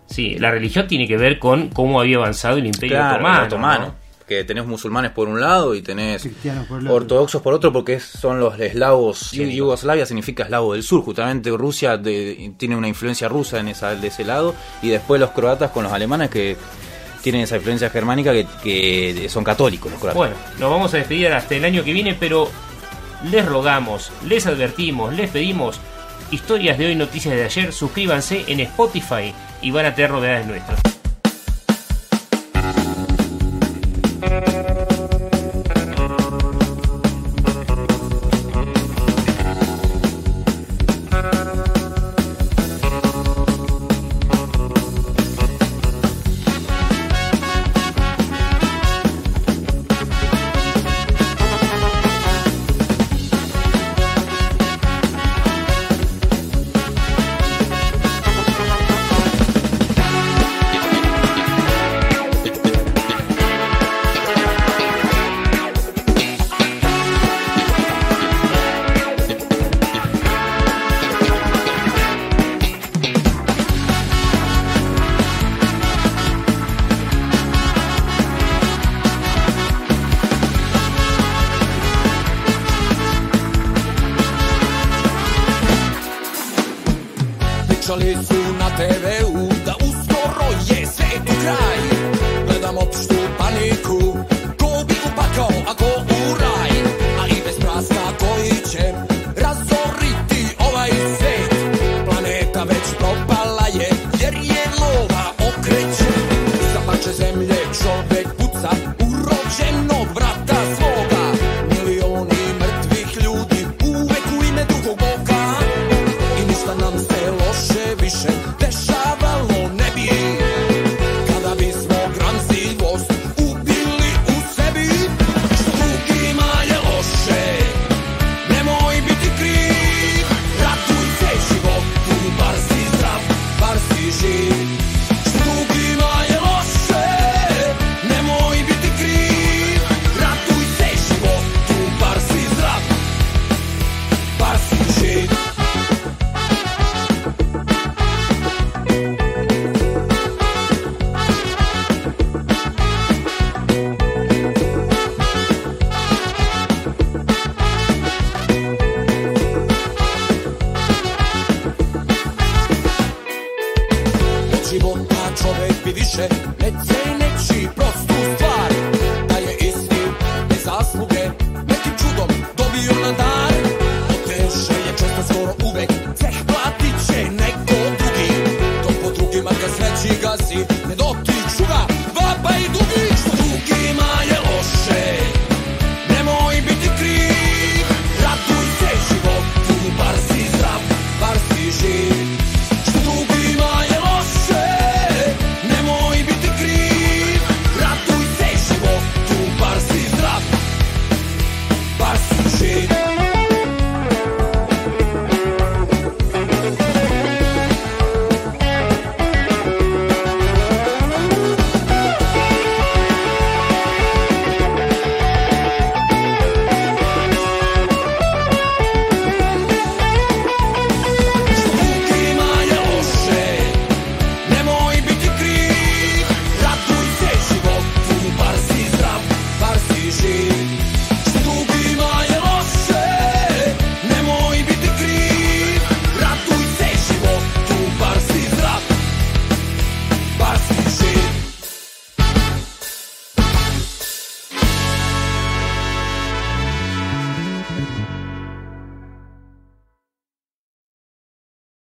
Sí, 0.06 0.36
la 0.38 0.52
religión 0.52 0.88
tiene 0.88 1.08
que 1.08 1.18
ver 1.18 1.40
con 1.40 1.70
cómo 1.70 2.00
había 2.00 2.18
avanzado 2.18 2.58
el 2.58 2.68
imperio 2.68 2.98
Claro, 2.98 3.16
otomano. 3.16 3.40
el 3.40 3.48
otomano. 3.48 3.86
¿no? 3.88 4.03
Que 4.34 4.44
tenés 4.44 4.66
musulmanes 4.66 5.12
por 5.12 5.28
un 5.28 5.40
lado 5.40 5.76
y 5.76 5.82
tenés 5.82 6.22
Cristianos 6.24 6.66
por 6.68 6.86
ortodoxos 6.88 7.42
por 7.42 7.54
otro, 7.54 7.72
porque 7.72 8.00
son 8.00 8.40
los 8.40 8.60
eslavos. 8.60 9.20
Sí. 9.20 9.54
Yugoslavia 9.56 10.06
significa 10.06 10.44
eslavo 10.44 10.74
del 10.74 10.84
sur. 10.84 11.04
Justamente 11.04 11.50
Rusia 11.52 11.98
de- 11.98 12.54
tiene 12.58 12.76
una 12.76 12.88
influencia 12.88 13.28
rusa 13.30 13.60
en 13.60 13.68
esa, 13.68 13.96
de 13.96 14.08
ese 14.08 14.24
lado. 14.24 14.56
Y 14.82 14.90
después 14.90 15.22
los 15.22 15.30
croatas 15.32 15.72
con 15.72 15.84
los 15.84 15.94
alemanes 15.94 16.30
que 16.30 16.58
tienen 17.22 17.42
esa 17.42 17.56
influencia 17.58 17.90
germánica 17.90 18.34
que, 18.34 18.46
que 18.64 19.30
son 19.30 19.44
católicos 19.44 19.92
los 19.92 20.00
croatas. 20.00 20.18
Bueno, 20.18 20.36
nos 20.60 20.70
vamos 20.70 20.94
a 20.94 20.98
despedir 20.98 21.28
hasta 21.32 21.56
el 21.56 21.64
año 21.64 21.84
que 21.84 21.94
viene, 21.94 22.16
pero 22.20 22.50
les 23.32 23.46
rogamos, 23.46 24.12
les 24.28 24.46
advertimos, 24.48 25.14
les 25.14 25.30
pedimos 25.30 25.80
historias 26.32 26.78
de 26.78 26.88
hoy, 26.88 26.96
noticias 26.96 27.36
de 27.36 27.44
ayer, 27.46 27.72
suscríbanse 27.72 28.44
en 28.48 28.60
Spotify 28.62 29.34
y 29.62 29.72
van 29.72 29.86
a 29.86 29.96
tener 29.96 30.12
novedades 30.12 30.46
nuestras. 30.48 30.80